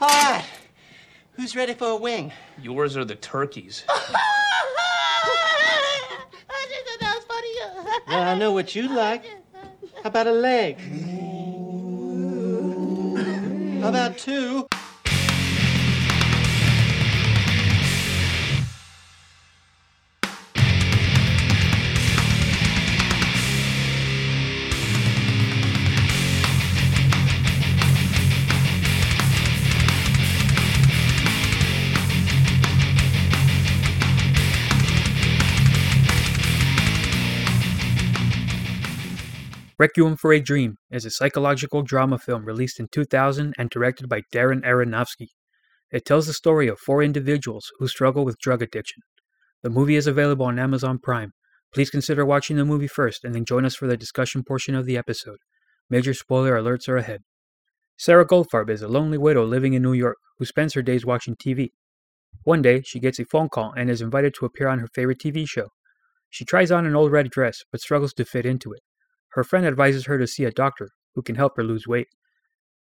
[0.00, 0.44] All right.
[1.32, 2.32] Who's ready for a wing?
[2.60, 3.84] Yours are the turkeys.
[8.08, 9.22] Well, I know what you like.
[10.02, 10.78] How about a leg?
[13.82, 14.66] How about two?
[39.80, 44.22] Requiem for a Dream is a psychological drama film released in 2000 and directed by
[44.34, 45.28] Darren Aronofsky.
[45.92, 49.04] It tells the story of four individuals who struggle with drug addiction.
[49.62, 51.30] The movie is available on Amazon Prime.
[51.72, 54.84] Please consider watching the movie first and then join us for the discussion portion of
[54.84, 55.38] the episode.
[55.88, 57.20] Major spoiler alerts are ahead.
[57.96, 61.36] Sarah Goldfarb is a lonely widow living in New York who spends her days watching
[61.36, 61.68] TV.
[62.42, 65.20] One day, she gets a phone call and is invited to appear on her favorite
[65.20, 65.68] TV show.
[66.30, 68.80] She tries on an old red dress but struggles to fit into it.
[69.38, 72.08] Her friend advises her to see a doctor who can help her lose weight.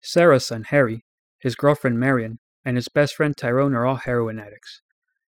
[0.01, 1.05] Sarah's son Harry,
[1.37, 4.81] his girlfriend Marion, and his best friend Tyrone are all heroin addicts.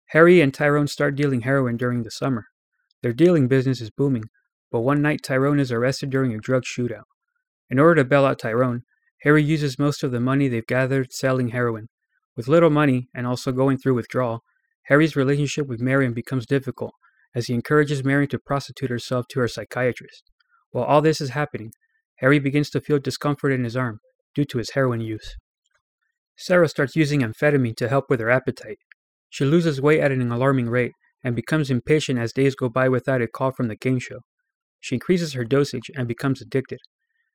[0.06, 2.46] Harry and Tyrone start dealing heroin during the summer.
[3.02, 4.24] Their dealing business is booming,
[4.72, 7.04] but one night Tyrone is arrested during a drug shootout.
[7.68, 8.84] In order to bail out Tyrone,
[9.20, 11.88] Harry uses most of the money they've gathered selling heroin.
[12.36, 14.44] With little money and also going through withdrawal,
[14.84, 16.94] Harry's relationship with Marion becomes difficult
[17.34, 20.24] as he encourages Marion to prostitute herself to her psychiatrist.
[20.70, 21.72] While all this is happening,
[22.16, 24.00] Harry begins to feel discomfort in his arm
[24.34, 25.36] due to his heroin use.
[26.36, 28.78] Sarah starts using amphetamine to help with her appetite.
[29.30, 30.92] She loses weight at an alarming rate
[31.24, 34.20] and becomes impatient as days go by without a call from the game show.
[34.80, 36.78] She increases her dosage and becomes addicted.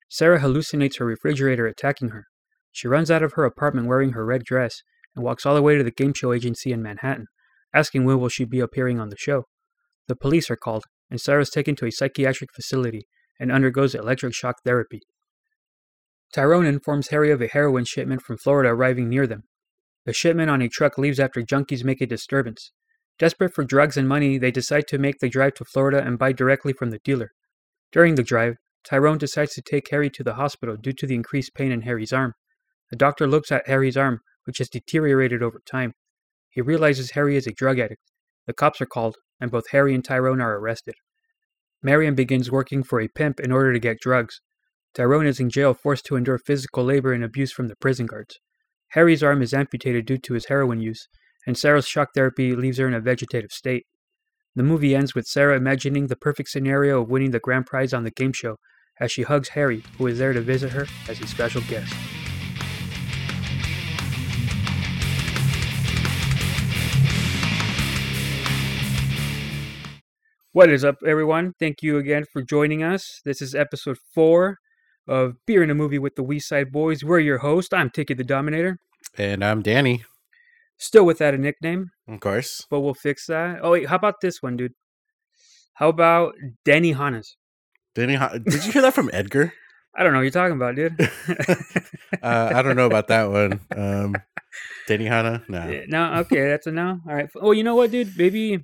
[0.10, 2.26] Sarah hallucinates her refrigerator attacking her.
[2.72, 4.82] She runs out of her apartment wearing her red dress
[5.16, 7.28] and walks all the way to the game show agency in Manhattan,
[7.74, 9.46] asking when will she be appearing on the show.
[10.08, 13.08] The police are called, and Sarah is taken to a psychiatric facility
[13.40, 15.02] and undergoes electric shock therapy.
[16.34, 19.44] Tyrone informs Harry of a heroin shipment from Florida arriving near them.
[20.06, 22.72] The shipment on a truck leaves after junkies make a disturbance.
[23.20, 26.32] Desperate for drugs and money, they decide to make the drive to Florida and buy
[26.32, 27.32] directly from the dealer.
[27.92, 31.54] During the drive, Tyrone decides to take Harry to the hospital due to the increased
[31.54, 32.34] pain in Harry's arm.
[32.90, 35.94] The doctor looks at Harry's arm, which has deteriorated over time.
[36.50, 38.02] He realizes Harry is a drug addict.
[38.46, 40.96] The cops are called, and both Harry and Tyrone are arrested.
[41.84, 44.40] Marion begins working for a pimp in order to get drugs.
[44.94, 48.40] Tyrone is in jail forced to endure physical labor and abuse from the prison guards.
[48.92, 51.10] Harry's arm is amputated due to his heroin use,
[51.46, 53.86] and Sarah's shock therapy leaves her in a vegetative state.
[54.56, 58.04] The movie ends with Sarah imagining the perfect scenario of winning the grand prize on
[58.04, 58.58] the game show
[59.00, 61.94] as she hugs Harry, who is there to visit her as a special guest.
[70.54, 71.54] What is up, everyone?
[71.60, 73.22] Thank you again for joining us.
[73.26, 74.60] This is episode four
[75.08, 77.04] of Beer in a Movie with the West Side Boys.
[77.04, 77.74] We're your host.
[77.74, 78.78] I'm Tiki the Dominator.
[79.18, 80.04] And I'm Danny,
[80.78, 82.66] Still without a nickname, of course.
[82.70, 83.60] but we'll fix that.
[83.62, 84.74] Oh, wait, how about this one, dude?
[85.76, 86.34] How about
[86.66, 87.36] Danny Hannes?
[87.96, 89.54] Danny, Ho- did you hear that from Edgar?
[89.96, 90.98] I don't know what you're talking about, dude.
[92.22, 93.60] Uh, I don't know about that one.
[93.76, 94.16] Um,
[94.88, 95.44] Danny Hanna?
[95.50, 95.84] No.
[95.88, 97.00] No, okay, that's a no.
[97.06, 97.28] All right.
[97.36, 98.16] Oh, you know what, dude?
[98.18, 98.64] Maybe,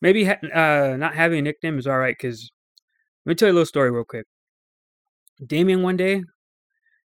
[0.00, 2.16] maybe ha- uh, not having a nickname is all right.
[2.18, 2.50] Cause
[3.24, 4.26] let me tell you a little story real quick.
[5.44, 6.22] Damien one day,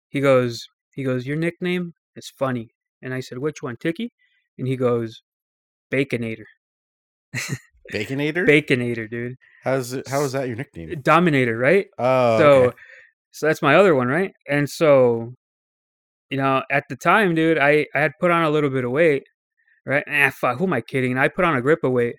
[0.10, 2.70] he goes, he goes, your nickname is funny,
[3.02, 4.12] and I said, which one, Tiki?
[4.58, 5.22] And he goes,
[5.92, 6.46] Baconator,
[7.92, 8.48] Baconator?
[8.48, 11.02] Baconator, dude, How's it, how is that your nickname?
[11.02, 11.88] Dominator, right?
[11.98, 12.78] Oh, so, okay.
[13.32, 14.32] so that's my other one, right?
[14.48, 15.34] And so,
[16.30, 18.92] you know, at the time, dude, I I had put on a little bit of
[18.92, 19.24] weight,
[19.86, 20.04] right?
[20.08, 21.12] Ah, fuck, who am I kidding?
[21.12, 22.16] And I put on a grip of weight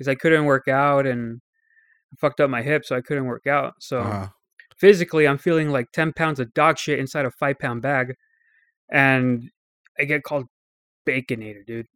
[0.00, 1.42] because I couldn't work out and
[2.10, 3.74] I fucked up my hip, so I couldn't work out.
[3.80, 4.28] So Uh-huh.
[4.78, 8.14] physically, I'm feeling like ten pounds of dog shit inside a five pound bag,
[8.90, 9.50] and
[9.98, 10.46] I get called
[11.06, 11.86] Baconator, dude.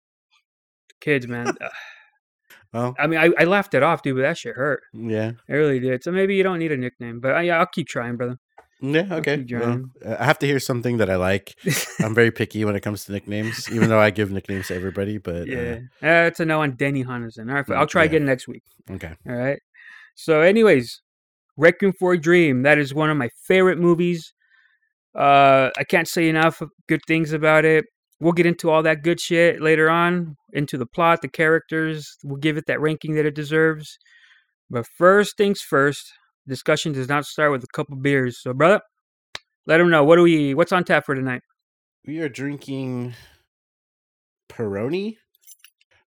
[1.01, 1.57] Kids, man.
[2.73, 4.83] Well, I mean, I, I laughed it off, dude, but that shit hurt.
[4.93, 5.31] yeah.
[5.49, 6.03] It really did.
[6.03, 8.37] So maybe you don't need a nickname, but uh, yeah, I'll keep trying, brother.
[8.93, 9.45] Yeah, okay.
[9.51, 11.55] Well, uh, I have to hear something that I like.
[12.01, 15.19] I'm very picky when it comes to nicknames, even though I give nicknames to everybody.
[15.19, 17.49] But Yeah, uh, it's a no on Denny Hunnison.
[17.49, 18.11] All right, I'll try yeah.
[18.11, 18.63] again next week.
[18.91, 19.15] uh, okay.
[19.29, 19.59] All right.
[20.15, 21.01] So, anyways,
[21.57, 22.63] Requiem for a Dream.
[22.63, 24.33] That is one of my favorite movies.
[25.17, 27.85] Uh, I can't say enough good things about it.
[28.21, 32.17] We'll get into all that good shit later on, into the plot, the characters.
[32.23, 33.99] We'll give it that ranking that it deserves.
[34.71, 36.13] But first things first,
[36.47, 38.39] discussion does not start with a couple beers.
[38.39, 38.81] So, brother,
[39.67, 41.43] let them know what do we, what's on tap for tonight.
[42.07, 43.15] We are drinking
[44.49, 45.17] Peroni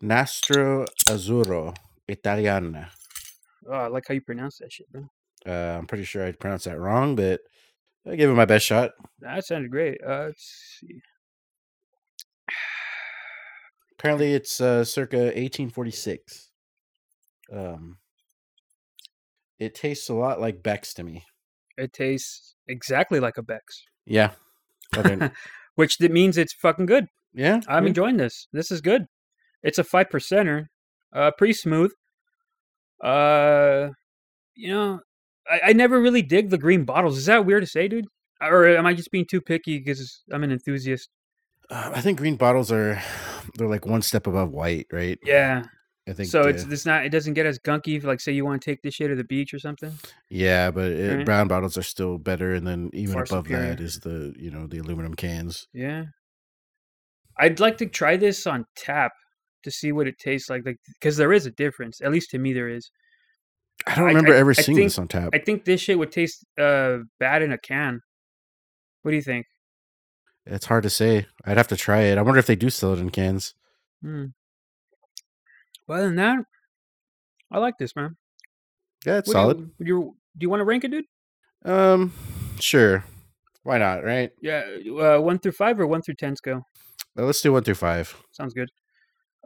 [0.01, 1.75] Nastro Azzurro
[2.07, 2.89] Italiana.
[3.69, 5.07] Oh, I like how you pronounce that shit, bro.
[5.45, 7.41] Uh, I'm pretty sure I pronounced that wrong, but
[8.05, 8.91] I gave it my best shot.
[9.19, 9.99] That sounded great.
[10.05, 11.01] Uh, let's see.
[13.97, 16.49] Apparently, it's uh, circa 1846.
[17.53, 17.97] Um,
[19.59, 21.23] it tastes a lot like Beck's to me.
[21.77, 24.31] It tastes exactly like a Beck's, Yeah.
[24.91, 25.31] Than-
[25.75, 27.07] which that means it's fucking good.
[27.33, 27.61] yeah.
[27.67, 27.87] I'm yeah.
[27.89, 28.47] enjoying this.
[28.53, 29.05] This is good.
[29.63, 30.65] It's a five percenter.
[31.15, 31.91] Uh, pretty smooth.
[33.03, 33.89] Uh,
[34.55, 34.99] you know,
[35.49, 37.17] I, I never really dig the green bottles.
[37.17, 38.05] Is that weird to say, dude?
[38.41, 41.09] Or am I just being too picky because I'm an enthusiast?
[41.69, 43.01] Uh, I think green bottles are
[43.55, 45.17] they're like one step above white, right?
[45.23, 45.63] Yeah.
[46.07, 48.31] I think So it's uh, it's not it doesn't get as gunky if like say
[48.33, 49.91] you want to take this shit to the beach or something.
[50.29, 51.25] yeah, but it, Right.
[51.25, 53.69] brown bottles are still better, and then even Far above superior.
[53.69, 55.67] that is the you know the aluminum cans.
[55.73, 56.05] Yeah.
[57.39, 59.11] I'd like to try this on tap
[59.63, 62.01] to see what it tastes like, like because there is a difference.
[62.01, 62.91] At least to me, there is.
[63.87, 65.29] I don't remember I- ever I seeing think- this on tap.
[65.33, 68.01] I think this shit would taste uh bad in a can.
[69.03, 69.45] What do you think?
[70.45, 71.25] it's hard to say.
[71.45, 72.17] I'd have to try it.
[72.17, 73.53] I wonder if they do sell it in cans.
[74.01, 74.25] Hmm.
[75.87, 76.39] Well, other than that,
[77.51, 78.15] I like this, man.
[79.05, 79.57] Yeah, it's What solid.
[79.57, 81.05] Do you, you do you want to rank it, dude?
[81.65, 82.13] Um,
[82.59, 83.03] sure.
[83.63, 84.03] Why not?
[84.03, 84.31] Right.
[84.41, 84.63] Yeah,
[84.99, 86.67] uh, one through five or one through ten scale.
[87.15, 88.15] Well, let's do one through five.
[88.31, 88.69] Sounds good.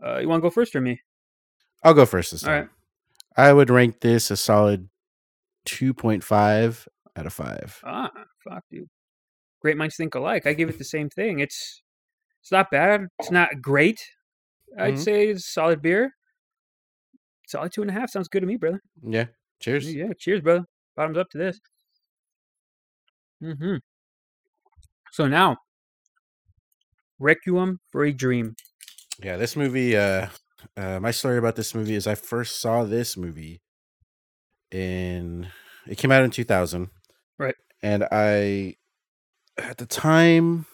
[0.04, 1.01] Uh, you want to go first or me?
[1.84, 2.62] I'll go first this All time.
[2.62, 2.69] right.
[3.50, 4.90] I would rank this a solid
[5.66, 7.80] two point five out of five.
[7.83, 8.12] Ah,
[8.44, 8.88] fuck, dude.
[9.62, 10.45] Great minds think alike.
[10.45, 11.40] I give it the same thing.
[11.40, 11.81] It's
[12.42, 13.07] it's not bad.
[13.19, 14.00] It's not great.
[14.78, 15.00] I'd Mhm.
[15.04, 16.13] say it's solid beer.
[17.48, 18.82] Solid two and a half sounds good to me, brother.
[19.02, 19.26] Yeah.
[19.62, 19.92] Cheers.
[19.94, 20.66] Yeah, cheers, brother.
[20.96, 21.60] Bottoms up to this.
[23.42, 23.78] Mm-hmm.
[25.12, 25.58] So now,
[27.20, 28.56] Requiem for a Dream.
[29.24, 29.98] Yeah, this movie.
[29.98, 30.28] Uh,
[30.76, 33.62] uh, my story about this movie is I first saw this movie
[34.72, 35.48] in.
[35.88, 36.90] It came out in two thousand,
[37.40, 37.56] Right.
[37.82, 38.76] And I,
[39.58, 40.66] at the time,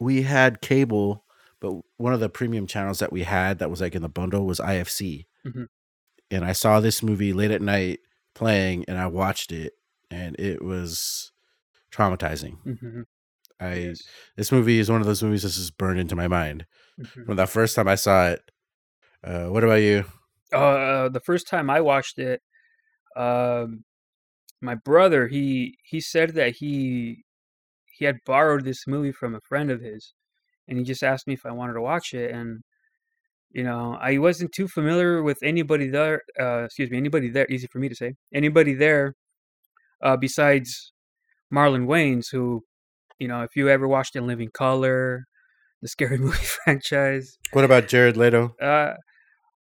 [0.00, 1.24] we had cable,
[1.60, 4.46] but one of the premium channels that we had that was like in the bundle
[4.46, 5.66] was IFC, Mhm.
[6.32, 8.00] And I saw this movie late at night
[8.34, 9.74] playing, and I watched it,
[10.10, 11.30] and it was
[11.92, 12.56] traumatizing.
[12.66, 13.02] Mm-hmm.
[13.60, 13.94] I
[14.36, 16.66] this movie is one of those movies that's just burned into my mind
[17.00, 17.26] Mhm.
[17.26, 18.50] from the first time I saw it.
[19.22, 20.04] Uh, what about you?
[20.52, 22.42] Uh, the first time I watched it,
[23.16, 23.84] um,
[24.60, 27.24] my brother he he said that he
[27.86, 30.12] he had borrowed this movie from a friend of his,
[30.66, 32.62] and he just asked me if I wanted to watch it, and
[33.52, 36.22] you know I wasn't too familiar with anybody there.
[36.38, 37.46] Uh, excuse me, anybody there.
[37.48, 38.14] Easy for me to say.
[38.34, 39.14] Anybody there,
[40.02, 40.92] uh, besides
[41.52, 42.62] Marlon Wayans, who
[43.18, 45.24] you know if you ever watched In Living Color,
[45.80, 47.36] the Scary Movie franchise.
[47.52, 48.54] What about Jared Leto?
[48.60, 48.94] Uh,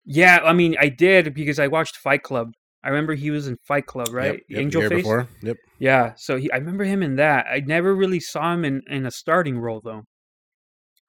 [0.06, 2.52] yeah, I mean, I did because I watched Fight Club.
[2.84, 4.34] I remember he was in Fight Club, right?
[4.34, 4.90] Yep, yep, Angel Face.
[4.90, 5.28] Before.
[5.44, 5.58] Yep.
[5.80, 7.46] Yeah, so he, I remember him in that.
[7.48, 10.04] I never really saw him in, in a starting role though.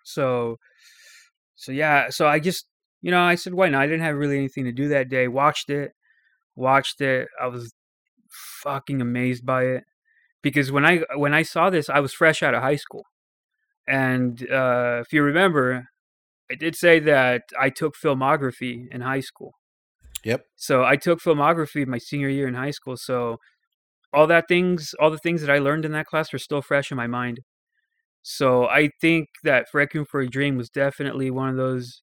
[0.04, 0.56] So,
[1.54, 2.66] so yeah, so I just,
[3.02, 3.82] you know, I said, why not?
[3.82, 5.28] I didn't have really anything to do that day.
[5.28, 5.92] Watched it,
[6.56, 7.28] watched it.
[7.40, 7.72] I was
[8.62, 9.84] fucking amazed by it
[10.40, 13.04] because when I when I saw this, I was fresh out of high school,
[13.86, 15.88] and uh, if you remember,
[16.50, 19.52] I did say that I took filmography in high school.
[20.24, 20.44] Yep.
[20.56, 22.96] So I took filmography my senior year in high school.
[22.96, 23.38] So
[24.12, 26.90] all that things, all the things that I learned in that class are still fresh
[26.90, 27.40] in my mind.
[28.22, 32.02] So I think that Requiem for a Dream was definitely one of those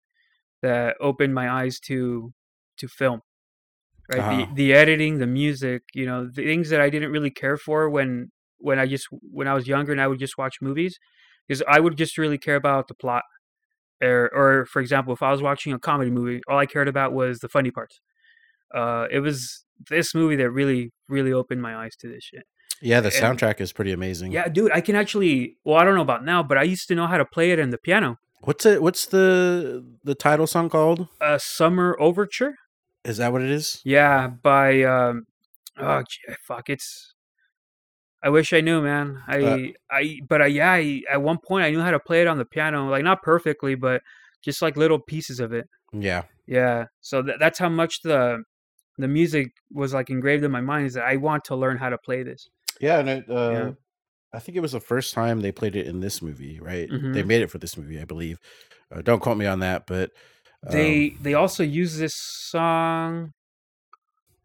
[0.63, 2.33] that opened my eyes to
[2.79, 3.19] to film.
[4.11, 4.45] Right, Uh-huh.
[4.55, 7.89] the the editing, the music, you know, the things that I didn't really care for
[7.95, 10.97] when when I just when I was younger and I would just watch movies,
[11.47, 13.23] because I would just really care about the plot.
[14.01, 17.13] Or, or for example, if I was watching a comedy movie, all I cared about
[17.13, 18.01] was the funny parts.
[18.75, 22.43] Uh, it was this movie that really, really opened my eyes to this shit.
[22.81, 24.33] Yeah, the And- soundtrack is pretty amazing.
[24.33, 25.57] Yeah, dude, I can actually.
[25.63, 27.59] Well, I don't know about now, but I used to know how to play it
[27.59, 28.17] in the piano.
[28.43, 28.83] What's it?
[28.83, 31.07] What's the the title song called?
[31.21, 32.55] Uh, Summer Overture.
[33.05, 33.81] Is that what it is?
[33.85, 35.23] Yeah, by um,
[35.79, 37.13] oh gee, fuck, it's.
[38.21, 39.21] I wish I knew, man.
[39.27, 39.57] I Uh,
[39.89, 42.37] I but I yeah, I, at one point I knew how to play it on
[42.37, 44.01] the piano, like not perfectly, but
[44.43, 45.65] just like little pieces of it.
[45.93, 46.23] Yeah.
[46.45, 48.43] Yeah, so th- that's how much the
[48.97, 51.89] the music was like engraved in my mind is that I want to learn how
[51.89, 52.49] to play this.
[52.81, 53.71] Yeah, and it, uh, Yeah.
[54.33, 56.89] I think it was the first time they played it in this movie, right?
[56.89, 57.27] They Mhm.
[57.27, 58.39] made it for this movie, I believe.
[58.91, 60.11] Uh, don't quote me on that, but
[60.67, 63.31] um, They they also use this song.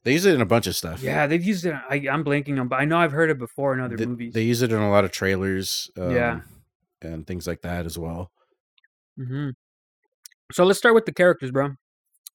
[0.05, 1.03] they use it in a bunch of stuff.
[1.03, 1.75] Yeah, they've used it.
[1.75, 4.35] I, I'm blanking on, but I know I've heard it before in other they, movies.
[4.35, 5.91] they use it in a lot of trailers.
[5.97, 6.41] Um, Yeah.
[7.01, 8.33] and things like that as well.
[9.17, 9.51] hmm
[10.53, 11.71] So let's start with the characters, bro.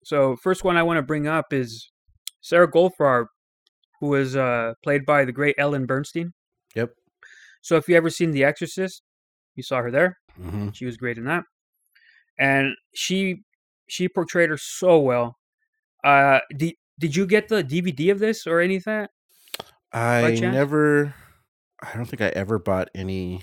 [0.04, 1.90] So first one I want to bring up is
[2.40, 3.26] Sarah Goldfarb,
[4.00, 6.30] who was uh, played by the great Ellen Burstyn.
[6.74, 6.94] Yep.
[7.60, 9.02] So if you ever seen The Exorcist,
[9.56, 10.18] you saw her there.
[10.36, 11.44] hmm She was great in that,
[12.38, 13.42] and she
[13.88, 15.38] she portrayed her so well.
[16.04, 19.10] Uh, did did you get the DVD of this or any of that?
[19.92, 21.14] I never.
[21.80, 23.42] I don't think I ever bought any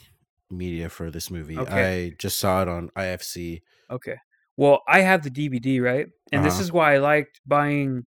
[0.49, 1.65] media for this movie.
[1.65, 1.67] Okay.
[1.67, 3.63] I just saw it on IFC.
[3.91, 4.17] Okay.
[4.57, 6.07] Well, I have the DVD, right?
[6.31, 6.59] And this Uh-huh.
[6.59, 8.05] is why I liked buying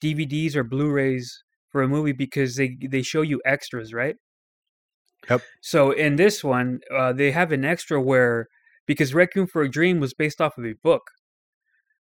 [0.00, 4.16] DVDs or Blu-rays for a movie because they they show you extras, right?
[5.30, 5.42] Yep.
[5.60, 8.48] So in this one, uh, they have an extra where
[8.86, 11.02] because Requiem for a Dream was based off of a book,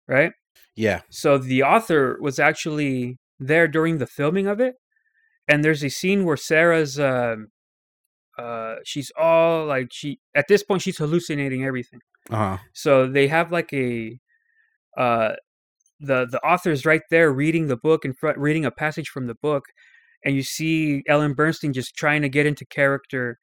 [0.07, 0.31] right?
[0.75, 1.01] Yeah.
[1.09, 4.75] So the author was actually there during the filming of it,
[5.47, 7.47] and there's a scene where Sarah's um,
[8.37, 11.99] uh, she's all like she at this point she's hallucinating everything.
[12.29, 12.57] Uh huh.
[12.73, 14.19] So they have like a
[14.97, 15.33] uh
[15.99, 19.35] the the author's right there reading the book in front reading a passage from the
[19.35, 19.65] book
[20.23, 23.37] and you see Ellen Burstyn just trying to get into character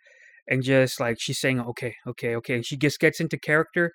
[0.48, 3.92] and just like she's saying okay okay okay and she just gets into character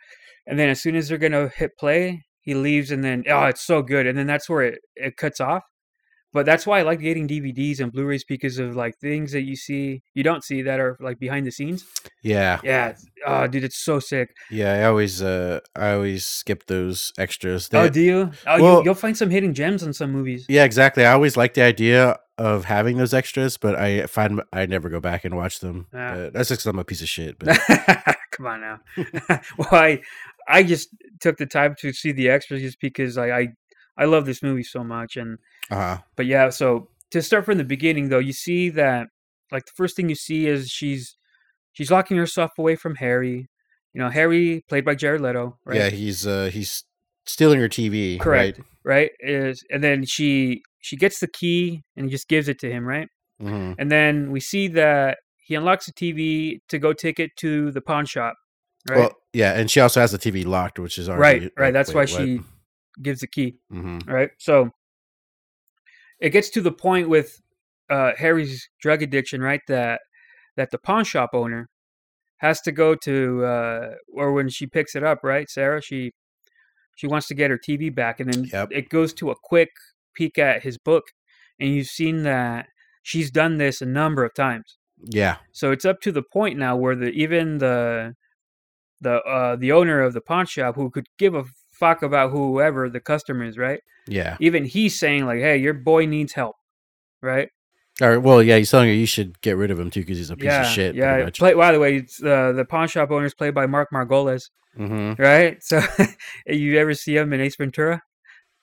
[0.47, 3.65] and then as soon as they're gonna hit play he leaves and then oh it's
[3.65, 5.63] so good and then that's where it, it cuts off
[6.33, 9.55] but that's why I like getting DVDs and Blu-rays because of like things that you
[9.57, 11.85] see you don't see that are like behind the scenes
[12.23, 12.59] Yeah.
[12.63, 12.95] yeah
[13.27, 14.73] oh dude it's so sick Yeah.
[14.73, 17.69] I always uh I always skip those extras.
[17.73, 20.63] oh do you oh well- you, you'll find some hidden gems in some movies yeah,
[20.65, 21.05] exactly.
[21.05, 24.99] I always like the idea of having those extras, but I find I never go
[24.99, 25.85] back and watch them.
[25.93, 27.37] Uh, that's just 'cause I'm a piece of shit.
[27.37, 27.59] But
[28.31, 28.79] Come on now.
[29.57, 30.01] well, I
[30.47, 33.47] I just took the time to see the extras just because I I,
[33.97, 35.37] I love this movie so much and
[35.69, 39.09] uh but yeah, so to start from the beginning though, you see that
[39.51, 41.17] like the first thing you see is she's
[41.73, 43.49] she's locking herself away from Harry.
[43.93, 45.77] You know, Harry played by Jared Leto, right?
[45.77, 46.85] yeah, he's uh he's
[47.25, 48.19] stealing her TV.
[48.19, 48.61] Correct.
[48.83, 49.11] Right?
[49.19, 53.07] Is and then she she gets the key and just gives it to him, right?
[53.39, 53.49] Right.
[53.49, 57.71] hmm And then we see that he unlocks the TV to go take it to
[57.71, 58.35] the pawn shop.
[58.89, 58.99] Right?
[58.99, 61.73] Well, yeah, and she also has the TV locked, which is already right, right.
[61.73, 62.41] That's why she
[63.01, 63.55] gives the key.
[63.69, 64.31] hmm Right.
[64.39, 64.71] So
[66.19, 67.39] it gets to the point with
[67.89, 69.61] uh, Harry's drug addiction, right?
[69.67, 70.01] That
[70.57, 71.69] that the pawn shop owner
[72.37, 76.11] has to go to, uh, or when she picks it up, right, Sarah, she
[76.95, 78.69] she wants to get her TV back, and then Yep.
[78.71, 79.69] it goes to a quick
[80.13, 81.05] peek at his book,
[81.59, 82.67] and you've seen that
[83.03, 84.77] she's done this a number of times.
[85.03, 85.37] Yeah.
[85.51, 88.15] So it's up to the point now where the even the
[88.99, 92.89] the uh, the owner of the pawn shop who could give a fuck about whoever
[92.89, 93.81] the customer is, right?
[94.07, 94.37] Yeah.
[94.39, 96.55] Even he's saying like, "Hey, your boy needs help,"
[97.21, 97.49] right?
[98.01, 100.29] Or well, yeah, he's telling her you should get rid of him too because he's
[100.29, 100.95] a piece yeah, of shit.
[100.95, 101.29] yeah.
[101.37, 104.49] Play, by the way, it's, uh, the pawn shop owner is played by Mark Margolis,
[104.75, 105.61] hmm right?
[105.61, 105.81] So
[106.47, 108.01] you ever see him in Ace Ventura?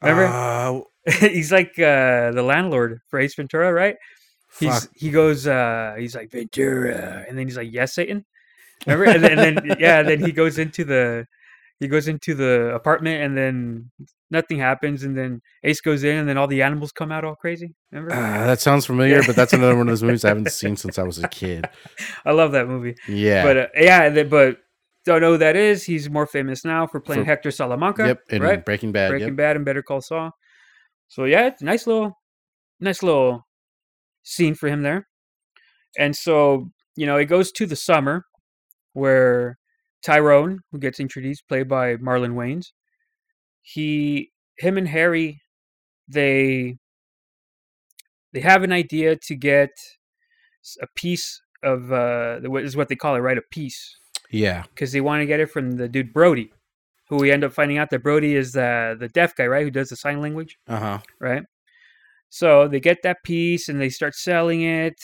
[0.03, 0.27] Remember?
[0.27, 0.81] Uh,
[1.21, 3.97] he's like uh, the landlord for Ace Ventura, right?
[4.59, 4.91] He's fuck.
[4.95, 8.25] he goes uh he's like Ventura and then he's like yes Satan.
[8.87, 9.05] Remember?
[9.05, 11.27] and, then, and then yeah, then he goes into the
[11.81, 13.91] he goes into the apartment and then
[14.31, 17.37] nothing happens and then Ace goes in and then all the animals come out all
[17.37, 17.75] crazy.
[17.93, 18.15] Remember?
[18.15, 20.99] Ah, that sounds familiar, but that's another one of those movies I haven't seen since
[20.99, 21.69] I was a kid.
[22.25, 22.97] I love that movie.
[23.07, 23.45] Yeah.
[23.45, 24.59] But uh, yeah, but
[25.05, 25.85] don't know who that is.
[25.85, 28.07] He's more famous now for playing For- Hector Salamanca.
[28.07, 28.21] yep.
[28.31, 28.65] In right?
[28.65, 29.11] Breaking Bad.
[29.11, 29.37] Breaking yep.
[29.37, 30.33] Bad and Better Call Saul.
[31.09, 32.13] So yeah, it's a nice little,
[32.81, 33.47] nice little
[34.23, 35.09] scene for him there.
[35.99, 38.25] And so you know, it goes to the summer
[38.93, 39.57] where
[40.05, 42.73] Tyrone, who gets introduced, played by Marlon Wayans,
[43.63, 45.41] he, him and Harry,
[46.09, 46.77] they,
[48.33, 49.71] they have an idea to get
[50.83, 53.39] a piece of uh, what is what they call it, right?
[53.39, 53.97] A piece
[54.31, 54.65] Yeah.
[54.75, 56.53] because they want to get it from the dude Brody,
[57.09, 59.65] who we end up finding out that Brody is the the deaf guy, right?
[59.65, 60.99] Who does the sign language, Uh huh.
[61.21, 61.43] right?
[62.31, 64.95] So they get that piece and they start selling it.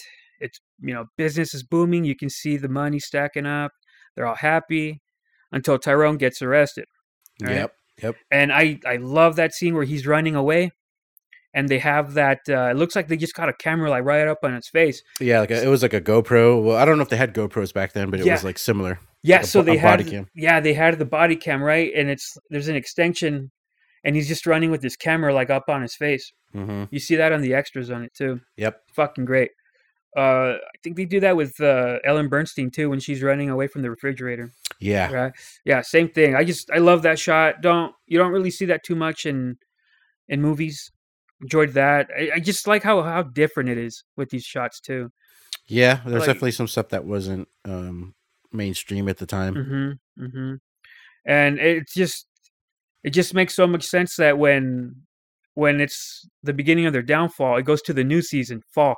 [0.40, 2.04] It's you know business is booming.
[2.04, 3.73] You can see the money stacking up.
[4.14, 5.00] They're all happy
[5.52, 6.84] until Tyrone gets arrested.
[7.42, 7.56] Right.
[7.56, 7.73] Yep.
[8.02, 8.16] Yep.
[8.30, 10.73] And I I love that scene where he's running away,
[11.54, 12.40] and they have that.
[12.49, 15.02] Uh, it looks like they just got a camera like right up on his face.
[15.20, 15.40] Yeah.
[15.40, 16.62] Like a, it was like a GoPro.
[16.62, 18.32] Well, I don't know if they had GoPros back then, but it Yeah.
[18.34, 18.99] was like similar.
[19.26, 20.26] Yeah, Like so they a had body cam.
[20.34, 23.50] yeah they had the body cam right, and it's there's an extension,
[24.04, 26.30] and he's just running with his camera like up on his face.
[26.52, 28.40] hmm You see that on the extras on it too.
[28.58, 28.80] Yep.
[28.94, 29.50] Fucking great.
[30.16, 33.66] Uh, I think they do that with uh, Ellen Burstyn too when she's running away
[33.66, 34.52] from the refrigerator.
[34.78, 35.10] Yeah.
[35.10, 35.32] Right?
[35.64, 36.36] Yeah, same thing.
[36.36, 37.62] I just I love that shot.
[37.62, 39.56] Don't you don't really see that too much in
[40.28, 40.92] in movies.
[41.42, 42.10] Enjoyed that.
[42.16, 45.10] I, I just like how how different it is with these shots too.
[45.66, 46.00] Yeah.
[46.04, 48.14] There's Like- definitely some stuff that wasn't um
[48.54, 49.54] mainstream at the time.
[49.54, 50.25] Mm-hmm.
[50.25, 50.54] Mm-hmm.
[51.26, 52.26] And it just
[53.02, 54.96] it just makes so much sense that when
[55.54, 58.96] when it's the beginning of their downfall, it goes to the new season, fall.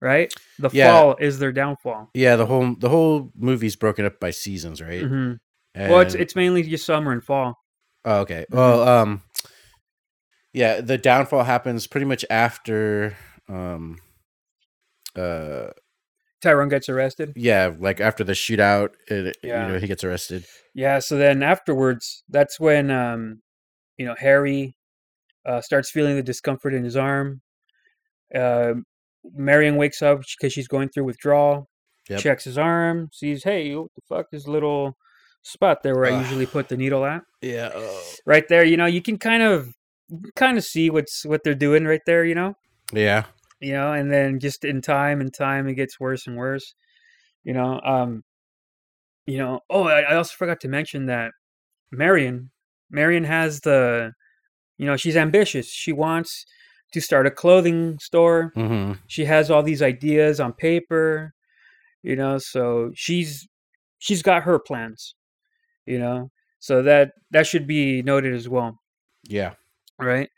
[0.00, 0.32] Right?
[0.58, 0.92] The Yeah.
[0.92, 2.10] fall is their downfall.
[2.14, 5.02] Yeah, the whole the whole movie's broken up by seasons, right?
[5.02, 5.32] hmm
[5.74, 7.58] Well, it's it's mainly just summer and fall.
[8.04, 8.46] Oh, okay.
[8.50, 8.56] Mhm.
[8.56, 9.22] Well, um,
[10.52, 13.16] yeah, the downfall happens pretty much after,
[13.48, 13.98] um,
[15.14, 15.68] uh,
[16.46, 17.32] Tyrone gets arrested.
[17.36, 19.66] yeah, like after the shootout, it, Yeah.
[19.66, 20.44] you know, he gets arrested.
[20.74, 23.42] Yeah, so then afterwards, that's when um,
[23.98, 24.76] you know, Harry
[25.44, 27.40] uh, starts feeling the discomfort in his arm.
[28.34, 28.74] Uh,
[29.34, 31.68] Marion wakes up because she's going through withdrawal.
[32.08, 32.20] Yep.
[32.20, 34.96] Checks his arm, sees, hey, what the fuck is a little
[35.42, 37.22] spot there where I usually put the needle at?
[37.42, 37.70] Yeah.
[38.24, 39.68] Right there, you know, you can kind of
[40.36, 42.54] kind of see what's what they're doing right there, you know,
[42.92, 43.24] yeah.
[43.60, 46.74] You know, and then just in time and time, it gets worse and worse.
[47.44, 48.22] You know, um,
[49.26, 49.60] you know.
[49.70, 51.32] Oh, I, I also forgot to mention that
[51.92, 52.50] Marion,
[52.90, 54.12] Marion has the,
[54.78, 55.68] you know, she's ambitious.
[55.68, 56.44] She wants
[56.92, 58.52] to start a clothing store.
[58.54, 61.32] hmm She has all these ideas on paper,
[62.02, 62.38] you know.
[62.38, 63.46] So she's
[63.98, 65.14] she's got her plans,
[65.86, 66.30] you know.
[66.58, 68.78] So that that should be noted as well
[69.28, 69.54] Yeah.
[69.98, 70.28] right?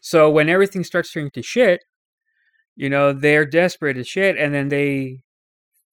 [0.00, 1.80] So when everything starts turning to shit,
[2.76, 5.20] you know, they're desperate as shit, and then they,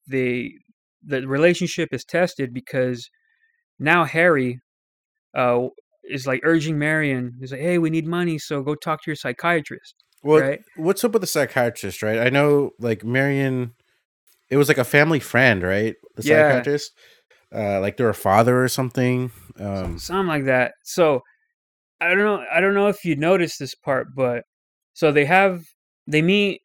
[0.07, 0.51] they,
[1.03, 3.09] the relationship is tested because
[3.79, 4.59] now Harry,
[5.35, 5.67] uh,
[6.03, 7.33] is like urging Marion.
[7.39, 10.59] He's like, "Hey, we need money, so go talk to your psychiatrist." Well, Right.
[10.75, 12.19] what's up with the psychiatrist, right?
[12.19, 13.73] I know, like Marion,
[14.49, 15.95] it was like a family friend, right?
[16.15, 16.43] The Yeah.
[16.43, 16.91] psychiatrist,
[17.53, 19.31] uh, like they're a father or something.
[19.59, 20.73] Um, something like that.
[20.83, 21.21] So
[21.99, 22.43] I don't know.
[22.51, 24.43] I don't know if you noticed this part, but
[24.93, 25.61] so they have
[26.07, 26.61] they meet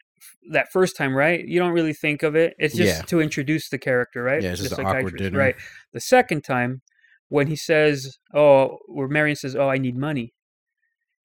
[0.51, 1.45] that first time, right?
[1.47, 2.55] You don't really think of it.
[2.59, 3.03] It's just Yeah.
[3.07, 4.43] to introduce the character, right?
[4.43, 5.39] Yeah, it's The just an awkward dinner.
[5.39, 5.57] right?
[5.93, 6.83] The second time,
[7.29, 10.33] when he says, "Oh," where Marion says, "Oh, I need money,"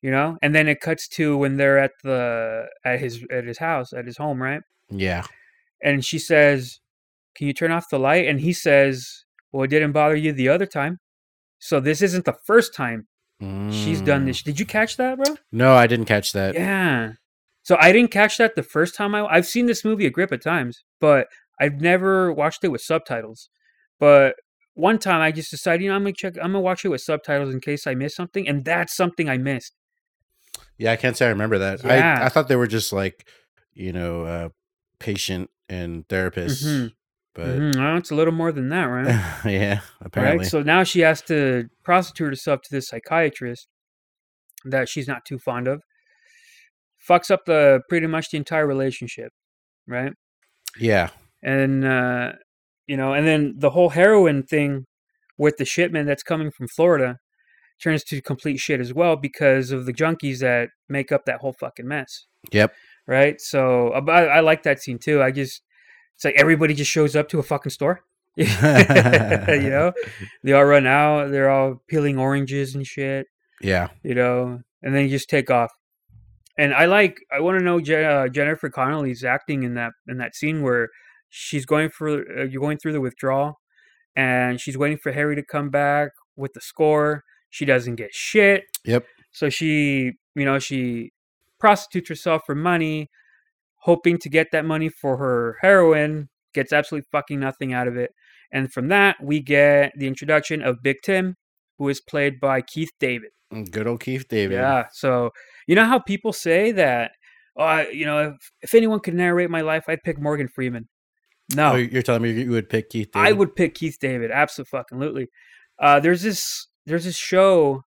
[0.02, 3.60] you know, and then it cuts to when they're at the at his at his
[3.60, 4.62] house at his home, right?
[4.90, 5.24] yeah.
[5.84, 6.80] And she says,
[7.36, 10.50] "Can you turn off the light?" And he says, "Well, it didn't bother you the
[10.50, 11.00] other time."
[11.60, 13.08] So this isn't the first time
[13.72, 14.26] she's done Mm.
[14.28, 14.42] this.
[14.44, 15.36] Did you catch that, bro?
[15.52, 16.54] No, I didn't catch that.
[16.56, 17.14] Yeah.
[17.64, 20.32] So I didn't catch that the first time I I've seen this movie a grip
[20.32, 21.28] of times, but
[21.60, 23.50] I've never watched it with subtitles.
[24.00, 24.36] But
[24.74, 27.02] one time I just decided, you know, I'm gonna check I'm gonna watch it with
[27.02, 29.74] subtitles in case I miss something, and that's something I missed.
[30.78, 31.84] Yeah, I can't say I remember that.
[31.84, 32.20] Yeah.
[32.22, 33.28] I I thought they were just like,
[33.74, 34.50] you know, uh,
[35.00, 36.94] patient and therapist, Mhm.
[37.36, 39.06] but Mhm, well, it's a little more than that, right?
[39.46, 40.40] yeah, apparently.
[40.46, 40.48] Right.
[40.52, 43.68] So now she has to prostitute herself to this psychiatrist
[44.66, 45.82] that she's not too fond of.
[47.08, 49.32] Fucks up the pretty much the entire relationship,
[49.88, 50.14] right?
[50.80, 51.10] yeah,
[51.44, 52.34] and uh,
[52.88, 54.86] you know, and then the whole heroin thing
[55.38, 57.18] with the shipment that's coming from Florida
[57.82, 61.54] turns to complete shit as well because of the junkies that make up that whole
[61.54, 62.74] fucking mess, yep,
[63.08, 63.42] right?
[63.42, 65.22] So uh, I, I like that scene too.
[65.22, 65.62] I just
[66.16, 68.02] it's like everybody just shows up to a fucking store.
[68.38, 69.92] you know,
[70.44, 71.32] they all run out.
[71.32, 73.28] They're all peeling oranges and shit
[73.62, 75.72] yeah, you know, and then you just take off.
[76.58, 80.18] And I like, I want to know Je- uh, Jennifer Connelly's acting in that in
[80.18, 80.90] that scene where
[81.30, 83.60] she's going for uh, you're going through the withdrawal,
[84.16, 87.24] and she's waiting for Harry to come back with the score.
[87.50, 91.12] She doesn't get shit, yep, so she, you know, she
[91.60, 93.10] prostitutes herself for money,
[93.78, 96.30] hoping to get that money for her heroin.
[96.54, 98.12] Gets absolutely fucking nothing out of it,
[98.52, 101.38] and from that we get the introduction of Big Tim,
[101.78, 103.32] who is played by Keith David.
[103.72, 104.56] good old Keith David.
[104.56, 104.88] Yeah.
[104.92, 105.32] So
[105.72, 107.12] you know how people say that,
[107.56, 110.90] oh, I, you know, if, if anyone could narrate my life, I'd pick Morgan Freeman.
[111.56, 113.28] No, Oh, you're telling me you would pick Keith David?
[113.28, 114.32] I would pick Keith David.
[114.32, 115.28] Absolutely.
[115.80, 117.84] Uh, there's this there's this show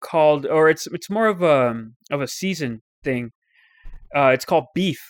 [0.00, 3.30] called, or it's it's more of a of a season thing.
[4.14, 5.00] Uh, it's called Beef.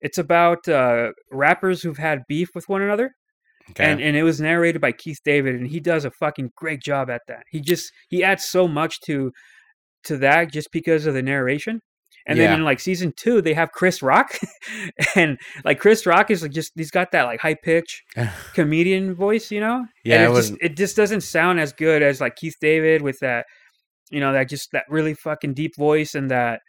[0.00, 3.10] It's about uh, rappers who've had beef with one another
[3.70, 3.84] Okay.
[3.84, 7.10] and and it was narrated by Keith David, and he does a fucking great job
[7.10, 7.42] at that.
[7.50, 9.32] He just he adds so much to
[10.08, 11.80] to that just because of the narration.
[12.26, 12.48] And Yeah.
[12.48, 14.38] then in like season two, they have Chris Rock,
[15.16, 18.02] and like Chris Rock is like just he's got that like high pitch
[18.54, 19.86] comedian voice, you know.
[20.04, 23.00] Yeah, and I it just it just doesn't sound as good as like Keith David
[23.02, 23.46] with that,
[24.10, 26.60] you know, that just that really fucking deep voice and that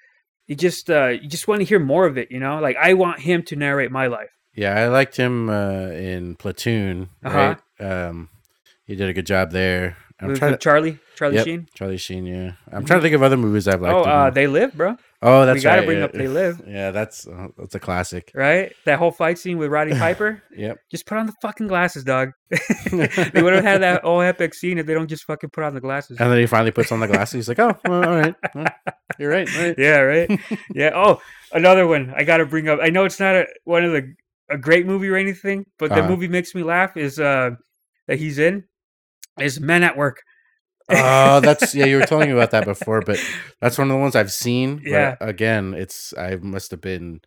[0.47, 2.59] you just uh you just want to hear more of it, you know.
[2.59, 4.29] Like I want him to narrate my life.
[4.55, 7.09] yeah, I liked him uh, in Platoon.
[7.23, 7.55] Uh-huh.
[7.81, 7.85] Right.
[8.07, 8.29] Um,
[8.85, 9.97] he did a good job there.
[10.21, 10.57] I'm trying to.
[10.57, 11.67] Charlie, Charlie Yep, Sheen.
[11.73, 12.25] Charlie Sheen.
[12.25, 13.95] Yeah, I'm trying to think of other movies I've liked.
[13.95, 14.29] oh, uh.
[14.29, 14.97] They Live, bro.
[15.21, 16.05] oh, that's we gotta right, bring yeah.
[16.05, 16.61] up They Live.
[16.67, 18.31] Yeah, that's uh, that's a classic.
[18.35, 18.73] Right?
[18.85, 20.43] That whole fight scene with Roddy Piper.
[20.55, 20.77] Yep.
[20.91, 22.31] just put on the fucking glasses, dog.
[22.91, 25.73] they would have had that whole epic scene if they don't just fucking put on
[25.73, 26.17] the glasses.
[26.19, 27.33] And then he finally puts on the glasses.
[27.33, 28.65] He's like, "Oh, well, all right, Well,
[29.19, 30.39] you're right." right." yeah, right.
[30.73, 30.91] yeah.
[30.93, 31.21] Oh,
[31.53, 32.79] another one I got to bring up.
[32.81, 34.13] I know it's not a, one of the
[34.51, 36.09] a great movie or anything, but the Uh-huh.
[36.09, 36.97] movie makes me laugh.
[36.97, 37.51] Is uh
[38.07, 38.63] that he's in
[39.41, 40.21] is Men at Work.
[40.91, 41.85] Oh, that's yeah.
[41.85, 43.23] You were telling me about that before, but
[43.61, 44.77] that's one of the ones I've seen.
[44.77, 45.15] but Yeah.
[45.21, 47.21] again, it's I must have been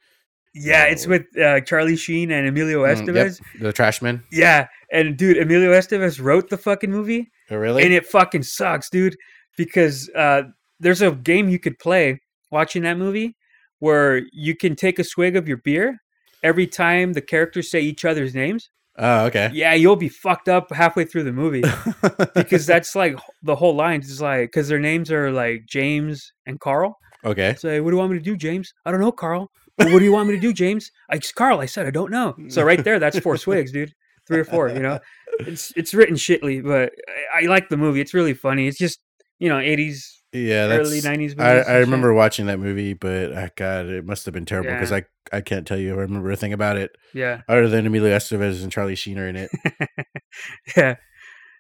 [0.55, 3.41] Yeah, it's with uh, Charlie Sheen and Emilio Mm, yep, Estevez.
[3.61, 4.23] the Trashman.
[4.33, 7.85] Yeah, and dude, Emilio Estevez wrote the fucking movie, Oh, really?
[7.85, 9.17] and it fucking sucks, dude.
[9.57, 10.43] Because uh,
[10.81, 12.21] there's a game you could play
[12.51, 13.37] watching that movie
[13.79, 15.99] where you can take a swig of your beer
[16.43, 18.71] every time the characters say each other's names.
[18.99, 19.51] Oh, okay.
[19.53, 21.63] Yeah, you'll be fucked up halfway through the movie
[22.35, 26.61] because that's like the whole line is like because their names are like James and
[26.61, 26.97] Carl.
[27.25, 27.55] okay.
[27.59, 28.73] Say, what do you want me to do, James?
[28.85, 29.51] I don't know, Carl.
[29.79, 30.91] "Well, what do you want me to do, James?
[31.11, 32.35] I Carl, I said I don't know.
[32.49, 33.93] So right there, that's four swigs, dude.
[34.29, 35.01] Three or four, you know.
[35.41, 36.93] It's it's written shitly, but
[37.35, 38.01] I, I like the movie.
[38.01, 38.69] It's really funny.
[38.69, 39.01] It's just
[39.39, 40.89] you know, eighties, Yeah, that's.
[40.89, 41.35] early nineties.
[41.39, 44.91] I, I remember watching that movie, but uh, God, it must have been terrible because
[44.91, 45.01] Yeah.
[45.33, 48.17] I I can't tell you I remember a thing about it Yeah, other than Emilio
[48.17, 49.51] Estevez and Charlie Sheen are in it.
[50.77, 50.95] yeah,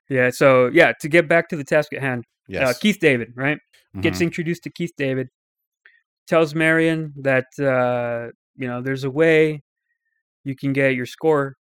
[0.08, 0.30] yeah.
[0.30, 2.68] So yeah, to get back to the task at hand, Yes.
[2.76, 3.58] uh, Keith David, right?
[4.00, 4.22] Gets Mhm.
[4.22, 5.28] introduced to Keith David,
[6.26, 9.62] tells Marion that uh, you know there's a way
[10.44, 11.56] you can get your score.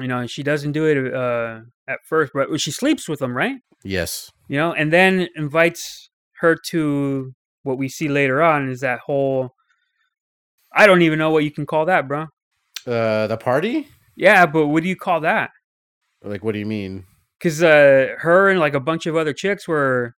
[0.00, 3.36] You know, and she doesn't do it uh, at first, but she sleeps with him,
[3.36, 3.56] right?
[3.82, 4.30] yes.
[4.48, 9.54] You know, and then invites her to what we see later on is that whole.
[10.72, 12.26] I don't even know what you can call that, bro.
[12.86, 13.88] Uh, the party?
[14.14, 15.50] Yeah, but what do you call that?
[16.22, 17.04] Like, what do you mean?
[17.38, 20.14] Because uh, her and like a bunch of other chicks were,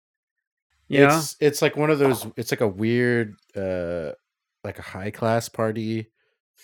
[0.89, 2.27] you know, it's it's like one of those.
[2.37, 4.12] It's like a weird, uh,
[4.65, 6.11] like a high class party,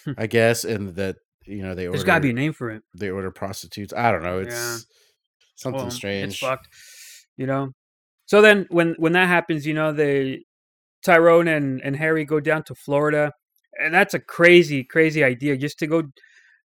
[0.04, 0.12] Hmm.
[0.16, 2.70] I guess, and that you know they order there's got to be a name for
[2.70, 2.82] it.
[2.94, 3.92] they order prostitutes.
[3.92, 4.38] I don't know.
[4.40, 4.76] It's Yeah.
[5.56, 6.32] something Well, strange.
[6.32, 6.68] It's fucked.
[7.36, 7.72] You know.
[8.26, 10.44] So then when when that happens, you know, they
[11.04, 13.32] Tyrone and, and Harry go down to Florida.
[13.80, 16.02] And that's a crazy, crazy idea just to go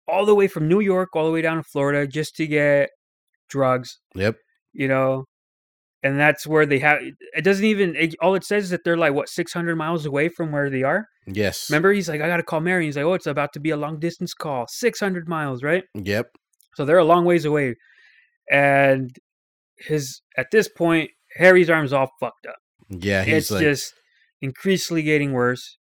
[0.08, 2.90] all the way from New York all the way down to Florida just to get
[3.48, 4.36] drugs, Yep.
[4.72, 5.26] you know.
[6.06, 8.96] And that's where they have it doesn't even it, all it says is that they're
[8.96, 11.08] like what 600 miles away from where they are.
[11.26, 11.68] Yes.
[11.68, 12.84] Remember he's like I got to call Mary.
[12.84, 14.66] He's like, "Oh, it's about to be a long distance call.
[14.68, 16.26] 600 miles, right?" Yep.
[16.76, 17.74] So they're a long ways away.
[18.48, 19.10] And
[19.78, 22.58] his at this point, Harry's arm's all fucked up.
[22.88, 23.24] Yeah.
[23.24, 23.92] He's it's like, just
[24.40, 25.76] increasingly getting worse.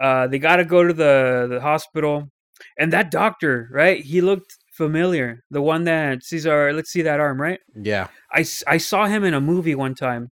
[0.00, 2.30] Uh, they got to go to the the hospital,
[2.78, 4.02] and that doctor, right?
[4.02, 5.44] He looked familiar.
[5.50, 7.60] The one that our let's see that arm, right?
[7.80, 8.08] yeah.
[8.32, 10.30] I, I saw him in a movie one time.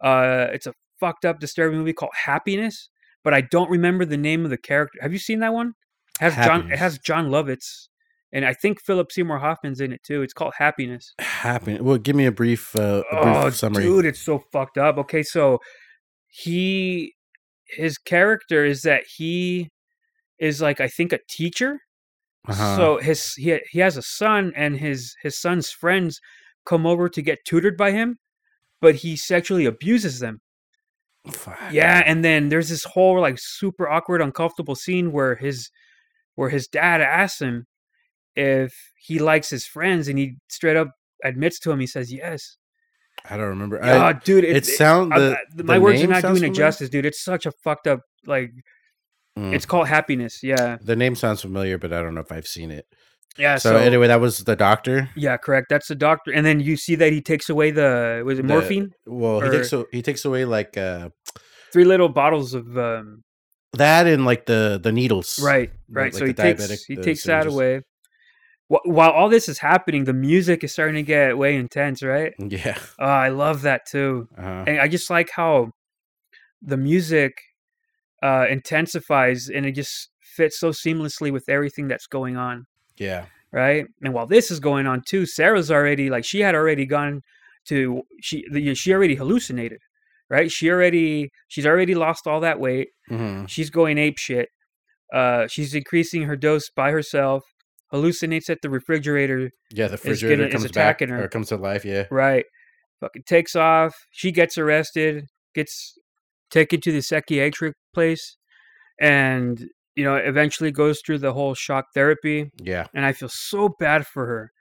[0.00, 2.88] Uh, it's a fucked up, disturbing movie called Happiness,
[3.22, 4.98] but I don't remember the name of the character.
[5.02, 5.74] Have you seen that one?
[6.20, 6.70] It has John.
[6.72, 7.88] It has Jon Lovitz,
[8.32, 10.22] and I think Philip Seymour Hoffman's in it too.
[10.22, 11.12] It's called Happiness.
[11.20, 11.84] Happen.
[11.84, 13.82] Well, give me a brief, uh, a brief Oh, summary.
[13.84, 14.96] dude, it's so fucked up.
[14.98, 15.58] Okay, so
[16.28, 17.14] he,
[17.66, 19.70] his character is that he
[20.38, 21.80] is like I think a teacher.
[22.46, 22.76] Uh-huh.
[22.76, 26.20] So his he he has a son, and his his son's friends
[26.64, 28.18] come over to get tutored by him,
[28.80, 30.40] but he sexually abuses them.
[31.30, 31.58] Fuck.
[31.72, 35.70] Yeah, and then there's this whole like super awkward, uncomfortable scene where his
[36.34, 37.66] where his dad asks him
[38.36, 40.90] if he likes his friends, and he straight up
[41.24, 41.80] admits to him.
[41.80, 42.58] He says yes.
[43.28, 43.82] I don't remember.
[43.82, 46.90] Oh, I, dude, it, it, sound my the words are not sounds doing it justice,
[46.90, 47.06] dude.
[47.06, 48.52] It's such a fucked up like.
[49.38, 49.52] Mm.
[49.54, 50.42] It's called happiness.
[50.42, 52.86] Yeah, the name sounds familiar, but I don't know if I've seen it.
[53.36, 53.56] yeah.
[53.56, 55.08] So, So, anyway, that was the doctor.
[55.16, 55.66] yeah, correct.
[55.70, 58.48] That's the doctor, and then you see that he takes away the was it The-
[58.48, 58.92] morphine?
[59.06, 61.08] Well, he takes he takes away like uh,
[61.72, 63.24] Three little bottles of um,
[63.72, 65.40] that and like the the needles.
[65.42, 66.12] right, right.
[66.12, 67.80] like so he takes he takes that away.
[68.68, 72.32] While all this is happening, the music is starting to get way intense, right?
[72.38, 72.78] Yeah.
[73.00, 74.28] Oh, I love that too.
[74.38, 74.64] Uh-huh.
[74.66, 75.72] and I just like how
[76.62, 77.34] the music
[78.22, 82.64] uh, intensifies and it just fits so seamlessly with everything that's going on,
[82.96, 83.26] Yeah.
[83.52, 83.86] right?
[84.02, 87.20] And while this is going on too, Sarah's already like she had already gone
[87.68, 89.78] to she the, she already hallucinated,
[90.28, 90.50] right?
[90.50, 92.88] She already she's already lost all that weight.
[93.08, 94.48] hmm She's going ape shit.
[95.12, 97.42] Uh, she's increasing her dose by herself.
[97.92, 99.50] Hallucinates at the refrigerator.
[99.70, 99.86] Yeah.
[99.88, 101.24] The gonna- refrigerator is comes back attacking her.
[101.24, 101.84] or comes to life.
[101.84, 102.04] Yeah.
[102.10, 102.44] Right.
[103.00, 103.94] Fucking takes off.
[104.10, 105.96] She gets arrested, gets
[106.54, 108.36] taken to the psychiatric place,
[109.00, 112.50] and you know, eventually goes through the whole shock therapy.
[112.60, 112.86] Yeah.
[112.94, 114.52] And I feel so bad for her.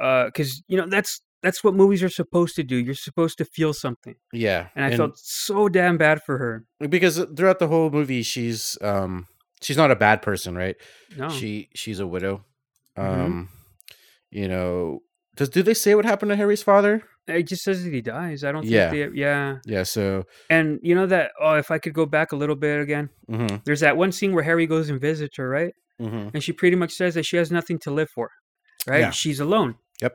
[0.00, 2.76] Uh, cause you know, that's that's what movies are supposed to do.
[2.76, 6.64] You're supposed to feel something, Yeah, and I felt so damn bad for her.
[6.88, 9.26] because throughout the whole movie, she's um
[9.62, 10.76] she's not a bad person, right?
[11.16, 12.44] No, She she's a widow.
[12.96, 13.24] Mhm.
[13.24, 13.48] Um,
[14.30, 15.00] you know,
[15.38, 17.02] does do they say what happened to Harry's father?
[17.26, 18.42] it just says that he dies.
[18.42, 18.88] I don't think Yeah.
[18.90, 19.56] they, yeah.
[19.66, 19.82] Yeah.
[19.82, 20.24] So.
[20.48, 23.56] And you know that oh, if I could go back a little bit again, hmm
[23.64, 25.72] there's that one scene where Harry goes and visits her, right?
[26.00, 28.28] hmm And she pretty much says that she has nothing to live for,
[28.86, 29.00] right?
[29.00, 29.10] Yeah.
[29.10, 29.74] She's alone.
[30.02, 30.14] Yep.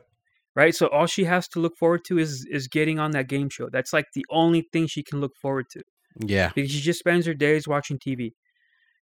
[0.56, 0.74] Right.
[0.76, 3.68] So all she has to look forward to is is getting on that game show.
[3.72, 5.82] That's like the only thing she can look forward to
[6.36, 6.50] Yeah.
[6.56, 8.32] because she just spends her days watching TV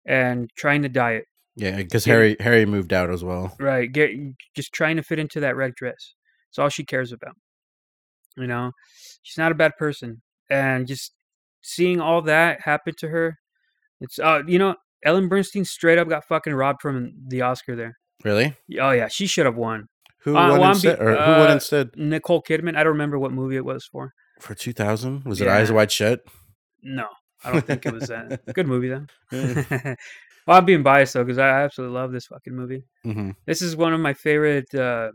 [0.06, 1.26] and trying to diet.
[1.56, 1.78] Yeah.
[1.78, 3.56] Because Harry Harry moved out as well.
[3.60, 3.92] Right.
[3.92, 4.12] Get
[4.56, 6.14] just trying to fit into that red dress.
[6.50, 7.36] It's all she cares about.
[8.38, 8.72] You know,
[9.22, 11.12] she's not a bad person, and just
[11.62, 13.38] seeing all that happen to her,
[14.00, 17.98] it's uh, you know, Ellen Burstyn straight up got fucking robbed from the Oscar there.
[18.24, 18.56] Really?
[18.80, 19.88] Oh yeah, she should have won.
[20.24, 21.00] Who Uh, won well, instead?
[21.02, 22.76] or who won uh, instead Nicole Kidman.
[22.78, 24.14] I don't remember what movie it was for.
[24.40, 25.26] for two thousand?
[25.26, 26.22] Was it Eyes Wide Shut?
[26.82, 27.08] No,
[27.44, 28.42] I don't think it was that.
[28.54, 29.06] Good movie though.
[30.48, 32.84] Well, I'm being biased though because I absolutely love this fucking movie.
[33.04, 35.12] hmm This is one of my favorite uh,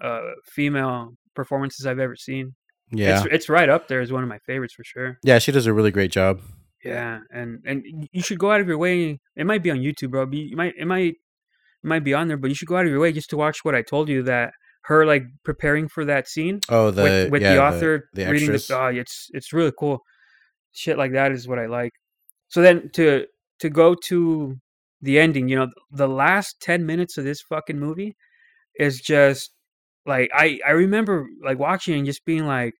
[0.00, 2.54] uh, female performances I've ever seen.
[2.90, 3.18] Yeah.
[3.24, 5.18] It's it's right up there as one of my favorites for sure.
[5.22, 5.38] yeah.
[5.38, 6.40] She does a really great job.
[6.84, 9.18] Yeah, and and you should go out of your way.
[9.36, 10.28] It might be on YouTube, bro.
[10.30, 12.90] You might it might it might be on there, but you should go out of
[12.90, 16.28] your way just to watch what I told you that her like preparing for that
[16.28, 18.76] scene Oh, the with, with yeah, the author the reading the.
[18.78, 20.00] Oh, it's it's really cool.
[20.72, 21.92] Shit like that is what I like.
[22.48, 23.24] So then to
[23.64, 24.58] to go to
[25.00, 28.14] the ending, you know, the last ten minutes of this fucking movie
[28.78, 29.52] is just
[30.04, 32.74] like I I remember like watching and just being like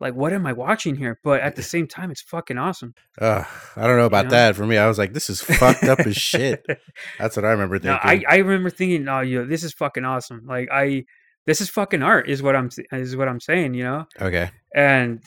[0.00, 1.20] like what am I watching here?
[1.22, 2.94] But at the same time, it's fucking awesome.
[3.20, 4.30] Ugh, I don't know about know?
[4.30, 4.56] that.
[4.56, 6.64] For me, I was like, this is fucked up as shit.
[7.18, 8.26] That's what I remember No, thinking.
[8.26, 10.46] I, I remember thinking, oh, you know, this is fucking awesome.
[10.46, 11.04] Like I,
[11.44, 14.06] this is fucking art, is what I'm is what I'm saying, you know.
[14.18, 14.50] okay.
[14.74, 15.22] And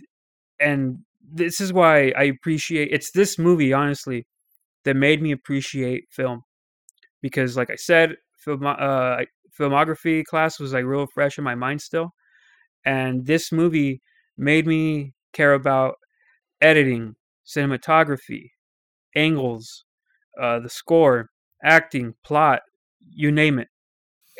[0.59, 2.89] and this is why I appreciate.
[2.91, 4.25] It's this movie, honestly,
[4.85, 6.43] that made me appreciate film,
[7.21, 9.21] because, like I said, film uh,
[9.57, 12.13] filmography class was like real fresh in my mind still,
[12.85, 14.01] and this movie
[14.37, 15.95] made me care about
[16.61, 17.15] editing,
[17.45, 18.51] cinematography,
[19.15, 19.85] angles,
[20.41, 21.29] uh, the score,
[21.63, 22.61] acting, plot,
[23.09, 23.67] you name it.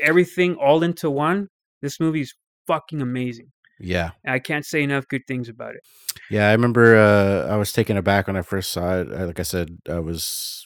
[0.02, 1.50] Everything all into one.
[1.82, 2.34] This movie's
[2.66, 3.52] fucking amazing.
[3.80, 4.12] Yeah.
[4.26, 5.82] I can't say enough good things about it.
[6.30, 6.50] Yeah.
[6.50, 9.10] I remember uh, I was taken aback when I first saw it.
[9.10, 10.66] Like I said, I was,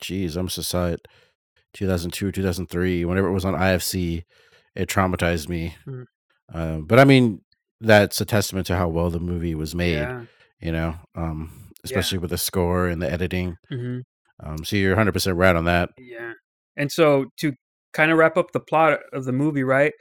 [0.00, 1.06] geez, I must have saw it
[1.74, 3.04] 2002, 2003.
[3.04, 4.24] Whenever it was on IFC,
[4.74, 5.74] it traumatized me.
[5.86, 6.04] Mhm.
[6.52, 7.40] Uh, but I mean,
[7.80, 10.24] that's a testament to how well the movie was made, Yeah.
[10.60, 13.56] you know, um, especially with the score and the editing.
[13.68, 13.98] hmm
[14.42, 15.90] Um, so you're 100% right on that.
[15.98, 16.32] Yeah.
[16.76, 17.52] And so to
[17.92, 19.92] kind of wrap up the plot of the movie, right?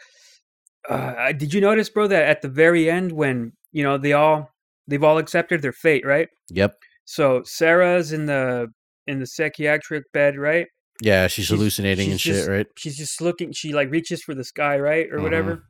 [0.89, 4.52] Uh, did you notice, bro, that at the very end, when you know they all
[4.88, 6.28] they've all accepted their fate, right?
[6.50, 6.76] Yep.
[7.06, 8.67] So Sarah's in the
[9.08, 10.67] in the psychiatric bed, right?
[11.02, 11.28] Yeah.
[11.28, 12.67] She's, She's- hallucinating and she's shit, right?
[12.78, 13.52] She's just looking.
[13.52, 15.63] She like reaches for the sky, right, or whatever,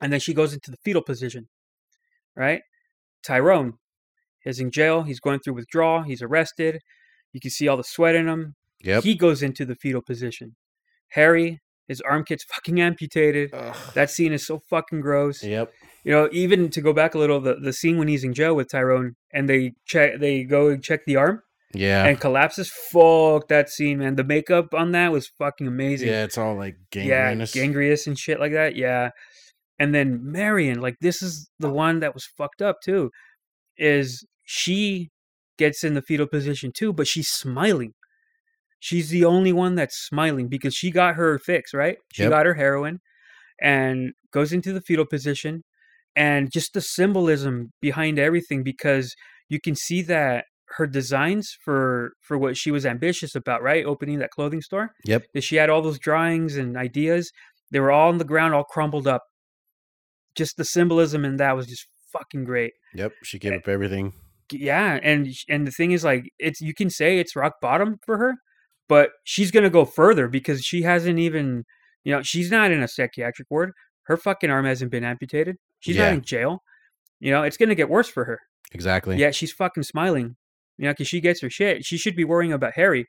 [0.00, 1.48] and then she goes into the fetal position,
[2.36, 2.60] right?
[3.26, 3.74] Tyrone
[4.44, 5.02] is in jail.
[5.02, 6.02] He's going through withdrawal.
[6.02, 6.80] He's arrested.
[7.32, 8.54] You can see all the sweat in him.
[8.82, 9.02] Yep.
[9.04, 10.56] He goes into the fetal position.
[11.12, 13.52] Harry, his arm gets fucking amputated.
[13.94, 15.42] That scene is so fucking gross.
[15.42, 15.72] Yep.
[16.04, 18.54] You know, even to go back a little, the, the scene when he's in jail
[18.54, 21.40] with Tyrone and they check, they go and check the arm
[21.72, 22.04] Yeah.
[22.04, 22.70] and collapses.
[22.92, 24.16] Fuck that scene, man.
[24.16, 26.08] The makeup on that was fucking amazing.
[26.08, 27.54] Yeah, it's all like gangrenous.
[27.54, 28.76] yeah, gangrenous and shit like that.
[28.76, 29.10] Yeah,
[29.78, 33.10] and then Marion, like this is the one that was fucked up too.
[33.76, 35.10] Is she
[35.58, 37.92] gets in the fetal position too, but she's smiling.
[38.88, 41.96] She's the only one that's smiling because she got her fix, right?
[42.12, 42.30] She Yep.
[42.30, 42.98] got her heroin
[43.58, 45.62] and goes into the fetal position
[46.14, 49.14] and just the symbolism behind everything because
[49.48, 50.44] you can see that
[50.76, 53.86] her designs for for what she was ambitious about, right?
[53.86, 55.22] Opening that clothing store Yep.
[55.32, 57.30] that she had all those drawings and ideas.
[57.70, 59.22] They were all on the ground, all crumbled up.
[60.34, 62.72] Just the symbolism in that was just fucking great.
[62.94, 63.12] Yep.
[63.22, 64.12] She gave Eh, up everything.
[64.52, 68.18] Yeah, and and the thing is, like, it's you can say it's rock bottom for
[68.18, 68.34] her,
[68.88, 71.64] but she's gonna go further because she hasn't even,
[72.04, 73.72] you know, she's not in a psychiatric ward.
[74.04, 75.56] Her fucking arm hasn't been amputated.
[75.80, 76.06] She's Yeah.
[76.06, 76.62] not in jail.
[77.20, 78.40] You know, it's gonna get worse for her.
[78.72, 79.16] Exactly.
[79.16, 80.36] Yeah, she's fucking smiling.
[80.76, 81.84] You know, because she gets her shit.
[81.84, 83.06] She should be worrying about Harry,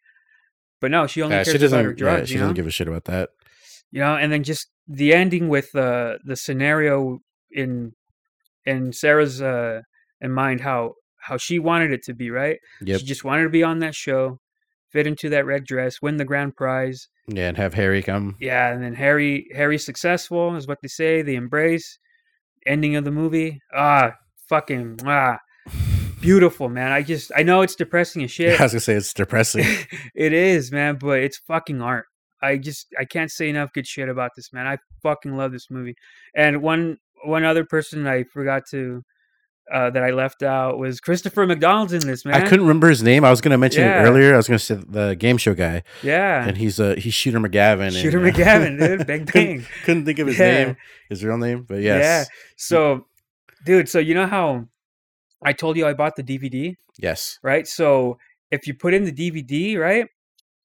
[0.79, 1.77] but no, she only Yeah, cares she doesn't.
[1.79, 2.29] about her yeah, drugs.
[2.29, 3.29] she doesn't give a shit about that.
[3.91, 7.19] you know and then just the ending with uh, the scenario
[7.51, 7.93] in
[8.65, 9.81] in sarah's uh
[10.21, 12.99] in mind how how she wanted it to be right Yep.
[12.99, 14.39] she just wanted to be on that show
[14.95, 18.37] fit into that red dress win the grand prize Yeah, and have Harry come.
[18.39, 21.99] yeah and then harry harry's successful is what they say they embrace
[22.65, 23.59] ending of the movie.
[23.75, 24.13] Ah,
[24.49, 25.37] fucking ah,
[26.21, 26.91] beautiful, man.
[26.91, 28.59] I just I know it's depressing as shit.
[28.59, 29.65] I was gonna say it's depressing.
[30.15, 32.05] it is, man, but it's fucking art.
[32.41, 34.65] I just I can't say enough good shit about this, man.
[34.67, 35.95] I fucking love this movie.
[36.35, 39.03] And one one other person I forgot to
[39.73, 42.35] uh, that I left out was Christopher McDonald's in this, man.
[42.35, 43.23] I couldn't remember his name.
[43.25, 44.03] I was gonna mention Yeah.
[44.03, 44.33] it earlier.
[44.33, 46.47] I was gonna say the game show guy, Yeah.
[46.47, 47.87] and he's uh he's Shooter McGavin.
[47.87, 49.07] and, Shooter uh, McGavin, dude.
[49.07, 50.65] Bang couldn't, couldn't think of his Yeah.
[50.65, 50.77] name,
[51.09, 51.97] his real name, but Yeah.
[51.97, 53.05] yes, So,
[53.65, 54.67] dude, so you know how
[55.43, 57.67] I told you I bought the DVD, yes, right?
[57.67, 58.17] So
[58.51, 60.05] if you put in the DVD, right,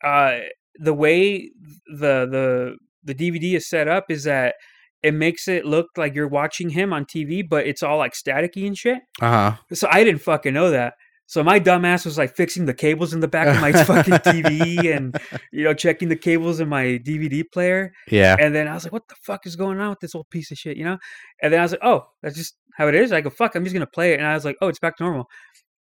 [0.04, 0.40] uh,
[0.76, 1.50] the way
[1.86, 4.54] the the the DVD is set up is that
[5.02, 8.66] it makes it look like you're watching him on TV, but it's all like staticky
[8.66, 8.98] and shit.
[9.20, 9.56] uh huh.
[9.72, 10.94] So I didn't fucking know that.
[11.26, 14.92] So my dumbass was like fixing the cables in the back of my fucking TV
[14.92, 15.16] and
[15.52, 17.92] you know checking the cables in my DVD player.
[18.10, 20.28] Yeah, And then I was like, what the fuck is going on with this old
[20.30, 20.98] piece of shit, you know?
[21.40, 23.12] And then I was like, oh, that's just how it is.
[23.12, 24.18] I go, fuck, I'm just gonna play it.
[24.18, 25.28] And I was like, oh, it's back to normal.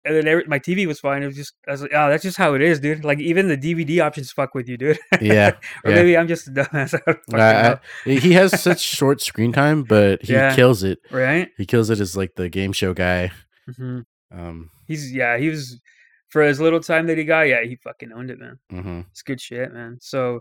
[0.06, 1.22] And then every, my TV was fine.
[1.22, 3.04] It was just, I was like, oh, that's just how it is, dude.
[3.04, 4.98] Like even the DVD options fuck with you, dude.
[5.20, 5.52] yeah.
[5.84, 5.96] or yeah.
[5.96, 6.94] maybe I'm just a dumbass.
[7.32, 10.54] I I- He has such short screen time, but he Yeah.
[10.54, 10.98] kills it.
[11.10, 11.48] right?
[11.56, 13.32] He kills it as like the game show guy.
[13.76, 15.80] hmm Um, He's yeah, he was
[16.28, 17.42] for as little time that he got.
[17.48, 18.58] Yeah, he fucking owned it, man.
[18.70, 19.96] hmm It's good shit, man.
[20.02, 20.40] So,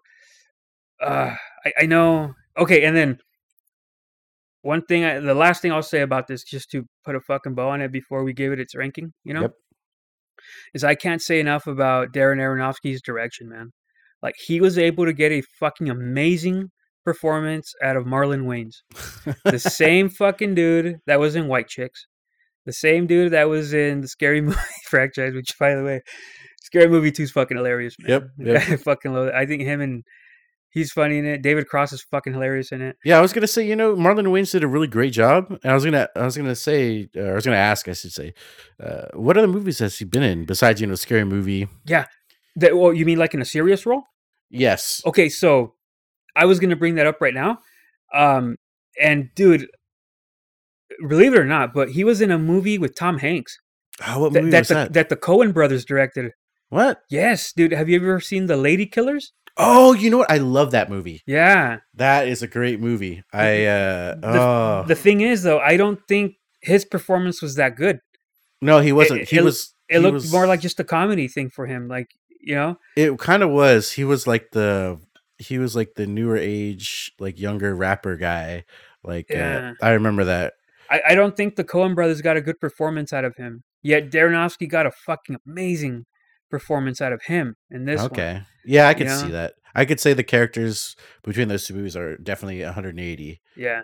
[1.01, 2.33] uh, I, I know.
[2.57, 3.19] Okay, and then
[4.63, 7.53] one thing, I, the last thing I'll say about this, just to put a fucking
[7.53, 9.51] bow on it before we give it its ranking, you know, Yep.
[10.73, 13.71] is I can't say enough about Darren Aronofsky's direction, man.
[14.21, 16.69] Like he was able to get a fucking amazing
[17.05, 18.75] performance out of Marlon Wayans,
[19.43, 22.05] the same fucking dude that was in White Chicks,
[22.65, 25.33] the same dude that was in the Scary Movie franchise.
[25.33, 26.01] Which, by the way,
[26.61, 28.09] Scary Movie Two is fucking hilarious, man.
[28.09, 28.69] Yep, yep.
[28.69, 29.33] I fucking love it.
[29.33, 30.03] I think him and
[30.73, 31.41] he's funny in it.
[31.41, 32.97] David Cross is fucking hilarious in it.
[33.05, 35.49] Yeah, I was gonna say, you know, Marlon Wayans did a really great job.
[35.63, 38.11] And I was gonna, I was gonna say, uh, I was gonna ask, I should
[38.11, 38.33] say,
[38.83, 41.67] uh, what other movies has he been in besides, you know, Scary Movie?
[41.85, 42.05] Yeah,
[42.57, 44.03] that, well, you mean like in a serious role?
[44.49, 45.01] Yes.
[45.05, 45.73] Okay, so
[46.35, 47.59] I was gonna bring that up right now.
[48.13, 48.57] Um,
[49.01, 49.67] and dude,
[51.07, 53.57] believe it or not, but he was in a movie with Tom Hanks
[54.07, 54.93] Oh, what that that was the, that?
[54.93, 56.31] that the Coen brothers directed.
[56.69, 57.01] What?
[57.09, 57.71] Yes, dude.
[57.71, 59.31] Have you ever seen The Lady Killers?
[59.57, 60.31] Oh, you know what?
[60.31, 61.21] I love that movie.
[61.27, 61.79] Yeah.
[61.95, 63.23] That is a great movie.
[63.31, 67.75] I uh The- oh The thing is, though, I don't think his performance was that
[67.75, 67.99] good.
[68.61, 69.21] no, he wasn't.
[69.21, 69.73] it- he it- was.
[69.89, 71.87] It he looked was- more like just a comedy thing for him.
[71.87, 72.07] Like,
[72.41, 72.77] you know?
[72.95, 73.17] it.
[73.19, 73.91] Kind of was.
[73.91, 74.99] He was like the.
[75.37, 78.63] He was like the newer age, like younger rapper guy.
[79.03, 79.73] Like Yeah.
[79.81, 80.53] uh, I remember that.
[80.89, 83.63] I, I don't think the Coen brothers got a good performance out of him.
[83.81, 86.05] Yet Darrenofsky got a fucking amazing
[86.49, 88.45] performance out of him in this one.
[88.65, 89.17] Yeah, I could Yeah.
[89.17, 89.53] see that.
[89.75, 93.41] I could say the characters between those two movies are definitely 180.
[93.55, 93.81] Yeah.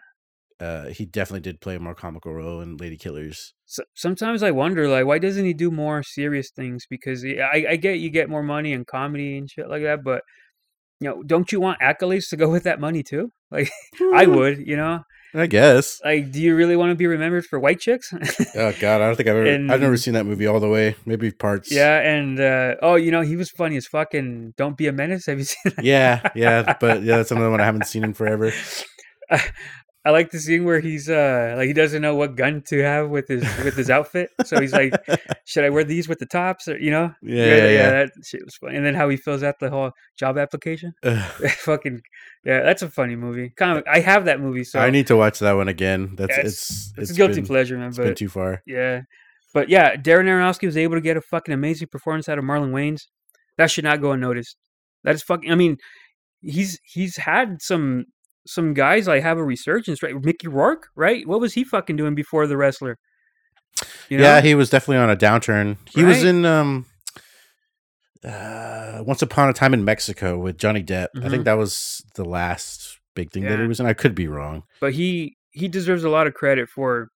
[0.59, 3.53] Uh, he definitely did play a more comical role in Lady Killers.
[3.65, 6.85] So, sometimes I wonder, like, why doesn't he do more serious things?
[6.89, 10.03] Because he- I, I get you get more money in comedy and shit like that,
[10.03, 10.23] but
[10.99, 13.31] you know, don't you want accolades to go with that money too?
[13.51, 13.71] Like,
[14.13, 14.99] I would, you know,
[15.33, 16.01] I guess.
[16.03, 18.11] like, do you really want to be remembered for white chicks?
[18.55, 19.73] Oh God, I don't think I've ever.
[19.73, 20.95] I've never seen that movie all the way.
[21.05, 21.71] Maybe parts.
[21.71, 24.55] yeah, and uh, oh, you know, he was funny as fucking.
[24.57, 25.25] Don't be a menace.
[25.27, 25.73] Have you seen?
[25.75, 25.83] That?
[25.85, 26.75] yeah, yeah.
[26.79, 28.51] But yeah, that's another one I haven't seen in forever.
[30.05, 33.09] I, like the scene where he's uh like he doesn't know what gun to have
[33.09, 34.93] with his with his outfit, so he's like,
[35.45, 37.13] should I wear these with the tops or you know?
[37.21, 37.89] Yeah, yeah, yeah.
[37.91, 38.77] That shit was funny.
[38.77, 40.93] And then how he fills out the whole job application.
[41.03, 42.01] Fucking
[42.45, 43.51] yeah, that's a funny movie.
[43.55, 46.15] Kind of, I have that movie, so I need to watch that one again.
[46.15, 47.89] That's Yeah, it's it's, a guilty been, pleasure, man.
[47.89, 48.61] It's been too far.
[48.65, 49.01] yeah,
[49.53, 52.71] but yeah, Darren Aronofsky was able to get a fucking amazing performance out of Marlon
[52.71, 53.01] Wayans.
[53.57, 54.55] That should not go unnoticed.
[55.03, 55.51] That is fucking.
[55.51, 55.77] I mean,
[56.41, 58.05] he's he's had some
[58.49, 60.15] some guys like have a resurgence, right?
[60.23, 61.27] Mickey Rourke, right?
[61.27, 62.97] What was he fucking doing before the wrestler?
[64.09, 64.23] You know?
[64.23, 65.77] Yeah, he was definitely on a downturn.
[65.89, 66.85] He was in um
[68.23, 71.07] uh Once Upon a Time in Mexico with Johnny Depp.
[71.15, 71.29] I Mhm.
[71.29, 73.85] think that was the last big thing that he was in.
[73.85, 74.63] I could be wrong.
[74.81, 77.09] but he he deserves a lot of credit for.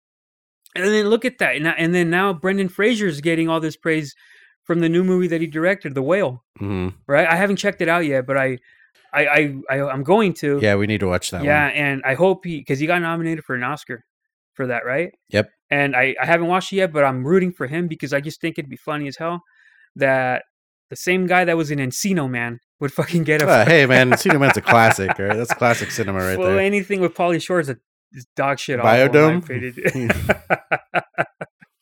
[0.75, 3.77] And then look at that, and, and then now Brendan Fraser is getting all this
[3.77, 4.15] praise
[4.63, 6.43] from the new movie that he directed, The Whale.
[6.57, 7.27] hmm Right?
[7.27, 8.57] I haven't checked it out yet, but I,
[9.13, 10.59] I, I, I I'm going to.
[10.61, 11.73] Yeah, we need to watch that yeah, one.
[11.73, 14.03] and I hope he because he got nominated for an Oscar
[14.53, 15.11] for that, right?
[15.29, 15.49] Yep.
[15.69, 18.41] And I I haven't watched it yet, but I'm rooting for him because I just
[18.41, 19.41] think it'd be funny as hell
[19.95, 20.43] that
[20.89, 24.11] the same guy that was in Encino Man would fucking get a Uh, hey man,
[24.11, 25.35] Encino Man's a classic, right?
[25.35, 26.59] That's classic cinema right well, there.
[26.59, 27.77] anything with Pauly Shore is a
[28.35, 28.79] dog shit.
[28.79, 30.45] awful, in my Biodome?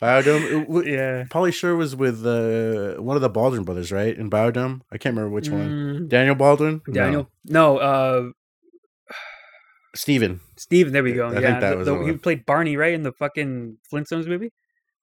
[0.01, 0.65] opinion.
[0.65, 0.75] Biodome.
[0.77, 1.23] uh, yeah.
[1.25, 4.15] Pauly Shore was with uh, one of the Baldwin brothers, right?
[4.17, 4.81] In Biodome.
[4.91, 5.69] I can't remember which one.
[5.69, 6.81] Mm, Daniel Baldwin.
[6.87, 6.93] No.
[6.93, 7.31] Daniel.
[7.45, 7.77] No.
[7.77, 8.29] uh
[9.95, 10.39] Stephen.
[10.57, 11.29] Stephen, there we I go.
[11.31, 14.25] think yeah, that the- was the- the he played Barney, right, in the fucking Flintstones
[14.27, 14.51] movie.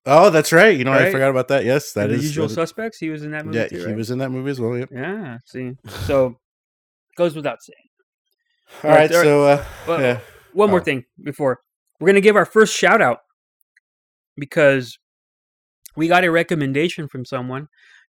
[0.06, 0.76] Oh, that's right.
[0.76, 1.64] You know, I forgot about that.
[1.66, 2.98] Yes, that And is the Usual that is- Suspects.
[2.98, 4.78] He was in that movie Yeah, too, he was in that movie as well.
[4.78, 4.88] Yep.
[4.90, 5.38] Yeah.
[5.44, 5.72] See,
[6.06, 6.36] so
[7.16, 7.76] goes without saying.
[8.84, 9.10] All Right, right.
[9.10, 10.20] So, uh, Well, yeah.
[10.54, 10.84] One more Oh.
[10.84, 11.60] thing before
[12.00, 13.18] we're gonna give our first shout out
[14.38, 14.98] because
[15.96, 17.68] we got a recommendation from someone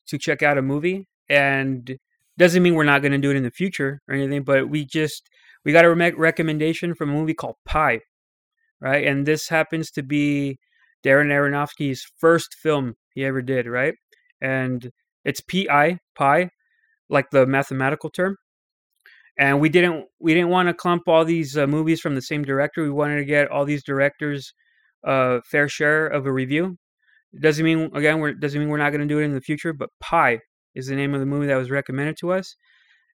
[0.07, 1.97] to check out a movie, and
[2.39, 4.45] doesn't mean we're not gonna do it in the future or anything.
[4.45, 5.29] But we just
[5.65, 8.01] we got a re- recommendation from a movie called Pi,
[8.81, 9.07] right?
[9.07, 10.59] And this happens to be
[11.05, 13.95] Darren Aronofsky's first film he ever did, right?
[14.41, 14.91] And
[15.25, 16.51] it's P-I, Pi,
[17.09, 18.37] like the mathematical term.
[19.39, 22.45] And we didn't we didn't want to clump all these uh, movies from the same
[22.45, 22.83] director.
[22.83, 24.53] We wanted to get all these directors
[25.05, 26.79] uh, fair share of a review.
[27.33, 29.41] It doesn't mean again we're doesn't mean we're not going to do it in the
[29.41, 29.73] future.
[29.73, 30.41] But Pi
[30.75, 32.57] is the name of the movie that was recommended to us,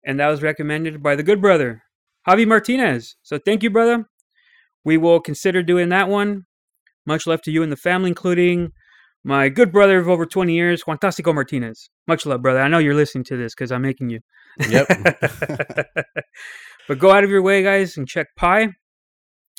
[0.05, 1.83] and that was recommended by the good brother
[2.29, 3.17] Javi Martinez.
[3.23, 4.07] So thank you, brother.
[4.85, 6.45] We will consider doing that one.
[7.07, 8.73] Much love to you and the family, including
[9.25, 11.91] my good brother of over 20 years, Fantastico Martinez.
[12.07, 12.61] Much love, brother.
[12.61, 14.21] I know you're listening to this because I'm making you.
[14.69, 14.87] Yep.
[16.89, 18.69] but go out of your way, guys, and check Pi.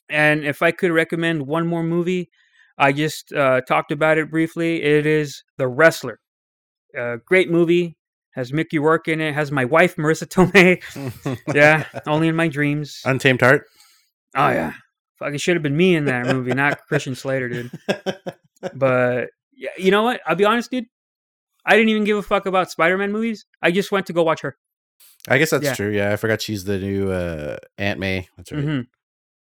[0.10, 2.30] And if I could recommend one more movie,
[2.78, 4.82] I just uh, talked about it briefly.
[4.84, 6.20] It is The Wrestler.
[6.98, 7.98] Uh, great movie.
[8.32, 9.34] Has Mickey Rourke in it.
[9.34, 11.44] Has my wife Marisa Tomei.
[11.56, 13.02] yeah, only in my dreams.
[13.04, 13.66] Untamed Heart.
[14.36, 14.74] Oh yeah,
[15.18, 15.34] fuck!
[15.34, 17.72] It should have been me in that movie, not Christian Slater, dude.
[18.76, 20.22] But yeah, you know what?
[20.26, 20.86] I'll be honest, dude.
[21.66, 23.46] I didn't even give a fuck about Spider-Man movies.
[23.62, 24.56] I just went to go watch her.
[25.28, 25.74] I guess that's Yeah.
[25.74, 25.90] true.
[25.90, 28.30] Yeah, I forgot she's the new uh, Aunt May.
[28.38, 28.64] That's right.
[28.64, 28.80] hmm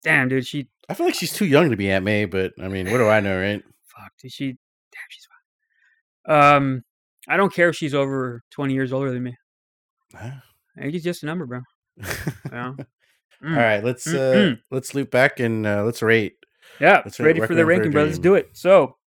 [0.04, 0.48] Damn, dude.
[0.48, 2.98] She I feel like she's too young to be Aunt May, but I mean, what
[2.98, 3.62] do I know, right?
[3.86, 4.12] fuck.
[4.22, 5.28] Dude, she damn, she's
[6.26, 6.56] fine.
[6.56, 6.84] Um,
[7.28, 9.38] I don't care if she's over twenty years older than me.
[10.82, 11.62] Age is just a number, bro.
[12.52, 12.74] Yeah.
[13.42, 14.60] All right, let's uh Mm-mm.
[14.72, 16.34] let's loop back and uh, let's rate.
[16.80, 18.06] Yeah, Let's rate ready for the ranking, bro.
[18.06, 18.50] Let's Do it.
[18.54, 18.98] So,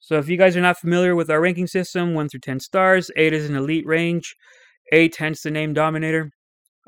[0.00, 3.10] so if you guys are not familiar with our ranking system, one through ten stars,
[3.16, 4.36] eight is an elite range,
[4.92, 6.30] eight hence the name Dominator,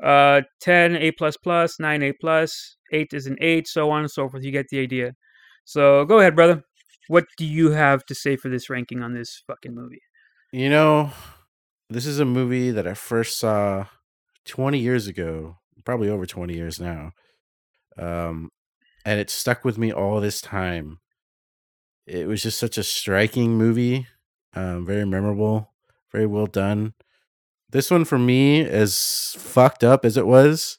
[0.03, 4.11] uh, ten A plus plus, nine A plus, eight is an eight, so on and
[4.11, 4.43] so forth.
[4.43, 5.13] You get the idea.
[5.65, 6.63] So go ahead, brother.
[7.07, 10.01] What do you have to say for this ranking on this fucking movie?
[10.51, 11.11] You know,
[11.89, 13.85] this is a movie that I first saw
[14.45, 17.11] 20 years ago, probably over 20 years now.
[17.97, 18.49] Um,
[19.05, 20.99] and it stuck with me all this time.
[22.05, 24.07] It was just such a striking movie,
[24.53, 25.73] um, very memorable,
[26.11, 26.93] very well done.
[27.69, 30.77] This one for me, as fucked up as it was,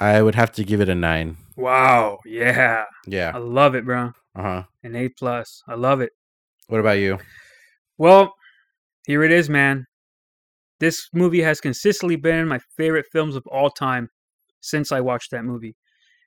[0.00, 1.36] I would have to give it a nine.
[1.56, 3.32] Wow, yeah, Yeah.
[3.34, 4.12] I love it, bro.
[4.34, 4.62] Uh huh.
[4.82, 5.62] An A plus.
[5.68, 6.10] I love it.
[6.66, 7.18] What about you?
[7.96, 8.34] Well,
[9.06, 9.86] here it is, man.
[10.80, 14.10] This movie has consistently been my favorite films of all time
[14.60, 15.76] since I watched that movie.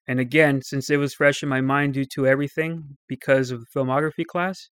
[0.07, 3.68] And again, since it was fresh in my mind due to everything because of the
[3.76, 4.70] filmography class,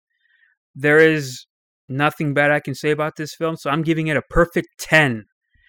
[0.75, 1.45] there is
[1.89, 3.57] nothing bad I can say about this film.
[3.57, 5.25] So I'm giving it a perfect 10.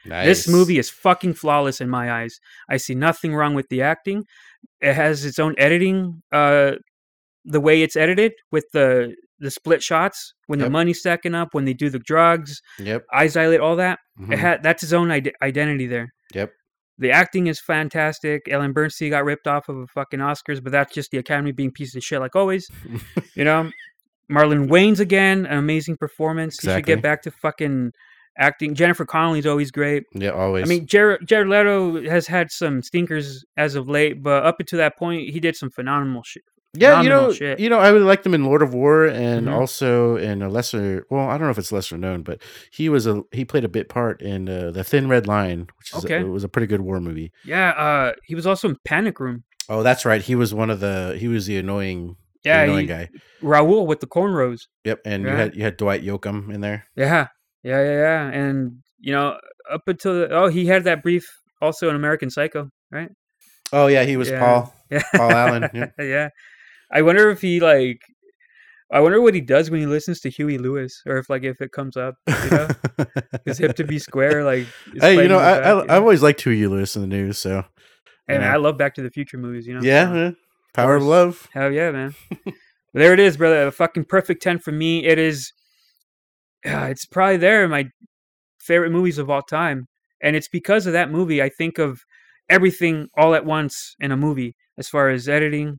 [0.05, 2.39] This movie is fucking flawless in my eyes.
[2.69, 4.23] I see nothing wrong with the acting.
[4.79, 6.73] It has its own editing, uh,
[7.43, 11.65] the way it's edited with the the split shots when the money's stacking up, when
[11.65, 13.03] they do the drugs, Yep.
[13.13, 13.99] eyes dilate, all that.
[14.19, 16.09] mhm, It had that's its own ide- identity there.
[16.33, 16.51] Yep.
[16.97, 18.47] The acting is fantastic.
[18.49, 21.69] Ellen Burstyn got ripped off of a fucking Oscars, but that's just the Academy being
[21.71, 22.67] pieces of shit like always.
[23.35, 23.69] you know,
[24.31, 26.59] Marlon Wayans again, an amazing performance.
[26.61, 27.91] He should get back to fucking
[28.37, 28.75] acting.
[28.75, 30.03] Jennifer Connelly's always great.
[30.13, 30.29] Yeah.
[30.29, 30.65] Always.
[30.65, 34.77] I mean, Jared, Jared Leto has had some stinkers as of late, but up until
[34.77, 36.43] that point, he did some phenomenal shit.
[36.73, 37.59] Yeah, you know, shit.
[37.59, 39.53] you know, I really liked him in Lord of War and Mhm.
[39.53, 41.07] also in a lesser.
[41.09, 42.39] Well, I don't know if it's lesser known, but
[42.71, 45.93] he was a he played a bit part in uh, the Thin Red Line, which
[45.95, 46.19] is Okay.
[46.19, 47.31] it was a pretty good war movie.
[47.43, 49.43] Yeah, uh, he was also in Panic Room.
[49.69, 50.21] Oh, that's right.
[50.21, 52.15] He was one of the he was the annoying
[52.47, 53.09] Yeah, annoying he, guy.
[53.41, 54.61] Raul with the cornrows.
[54.85, 56.85] Yep, and you had you had Dwight Yoakam in there.
[56.95, 57.27] Yeah,
[57.63, 58.29] yeah, yeah, yeah.
[58.29, 59.37] And you know,
[59.71, 61.25] up until the, oh, he had that brief
[61.61, 63.09] also in American Psycho, right?
[63.71, 64.39] Oh yeah, he was Yeah.
[64.39, 65.69] Paul Yeah, Paul Allen.
[65.73, 65.87] Yeah.
[65.99, 66.29] yeah.
[66.91, 67.99] I wonder if he like.
[68.89, 71.59] I wonder what he does when he listens to Huey Lewis, or if like if
[71.59, 72.67] it comes up, you know,
[73.45, 74.65] his hip to be square, like.
[75.01, 77.37] hey, you know, I, back, I you I've always liked you listen to the news,
[77.37, 77.65] so
[78.29, 78.53] And yeah.
[78.53, 79.81] I love Back to the Future movies, you know.
[79.83, 80.31] yeah, so- yeah.
[80.77, 81.03] Power of.
[81.03, 81.49] Love.
[81.53, 82.15] Hell yeah, man.
[82.93, 83.67] There it is, brother.
[83.67, 85.05] A fucking perfect 10 for me.
[85.05, 85.51] It is,
[86.65, 87.89] uh, it's probably there in my
[88.59, 89.87] favorite movies of all time.
[90.21, 92.01] And it's because of that movie, I think of
[92.49, 95.77] everything all at once in a movie as far as editing,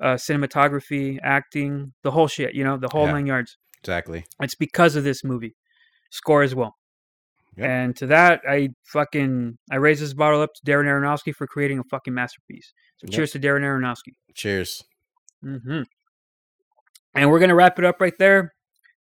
[0.00, 3.12] uh, cinematography, acting, the whole shit, you know, the whole Yeah.
[3.12, 3.56] nine yards.
[3.82, 4.26] Exactly.
[4.40, 5.56] It's because of this movie.
[6.10, 6.76] Score as well.
[7.60, 7.68] Yep.
[7.68, 11.78] And to that, I fucking I raise this bottle up to Darren Aronofsky for creating
[11.78, 12.72] a fucking masterpiece.
[12.96, 13.14] So Yep.
[13.14, 14.14] cheers to Darren Aronofsky.
[14.34, 14.82] Cheers.
[15.42, 15.82] hmm
[17.14, 18.52] And we're gonna wrap it up right there.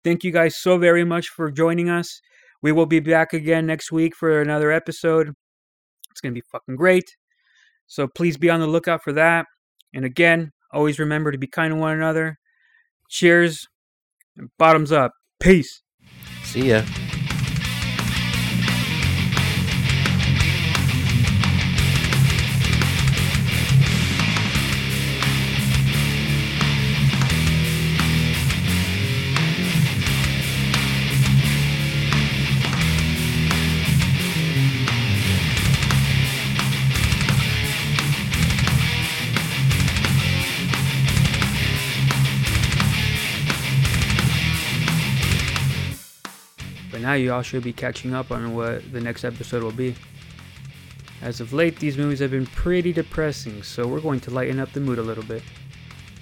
[0.05, 2.20] Thank you guys so very much for joining us.
[2.61, 5.32] We will be back again next week for another episode.
[6.11, 7.16] It's gonna be fucking great.
[7.86, 9.46] So please be on the lookout for that.
[9.94, 12.38] And again, always remember to be kind to one another.
[13.09, 13.66] Cheers.
[14.36, 15.12] And bottoms up.
[15.40, 15.82] Peace.
[16.44, 16.82] See ya.
[47.12, 49.94] Now you all should be catching up on what the next episode will be.
[51.20, 54.72] As of late, these movies have been pretty depressing, so we're going to lighten up
[54.72, 55.42] the mood a little bit.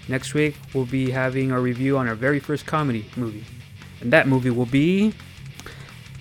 [0.08, 3.44] Next week, we'll be having our review on our very first comedy movie.
[4.00, 5.14] And that movie will be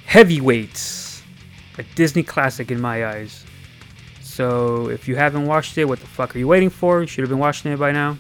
[0.06, 1.24] Heavyweights,
[1.80, 3.46] a Disney classic in my eyes.
[4.22, 7.02] So if you haven't watched it, what the fuck are you waiting for?
[7.02, 8.20] You should have been watching it by now.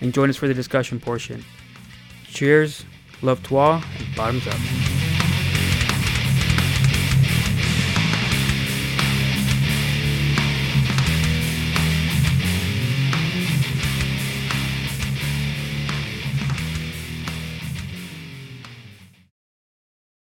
[0.00, 1.44] And join us for the discussion portion.
[2.28, 2.84] Cheers,
[3.22, 4.93] love to all, and bottoms up.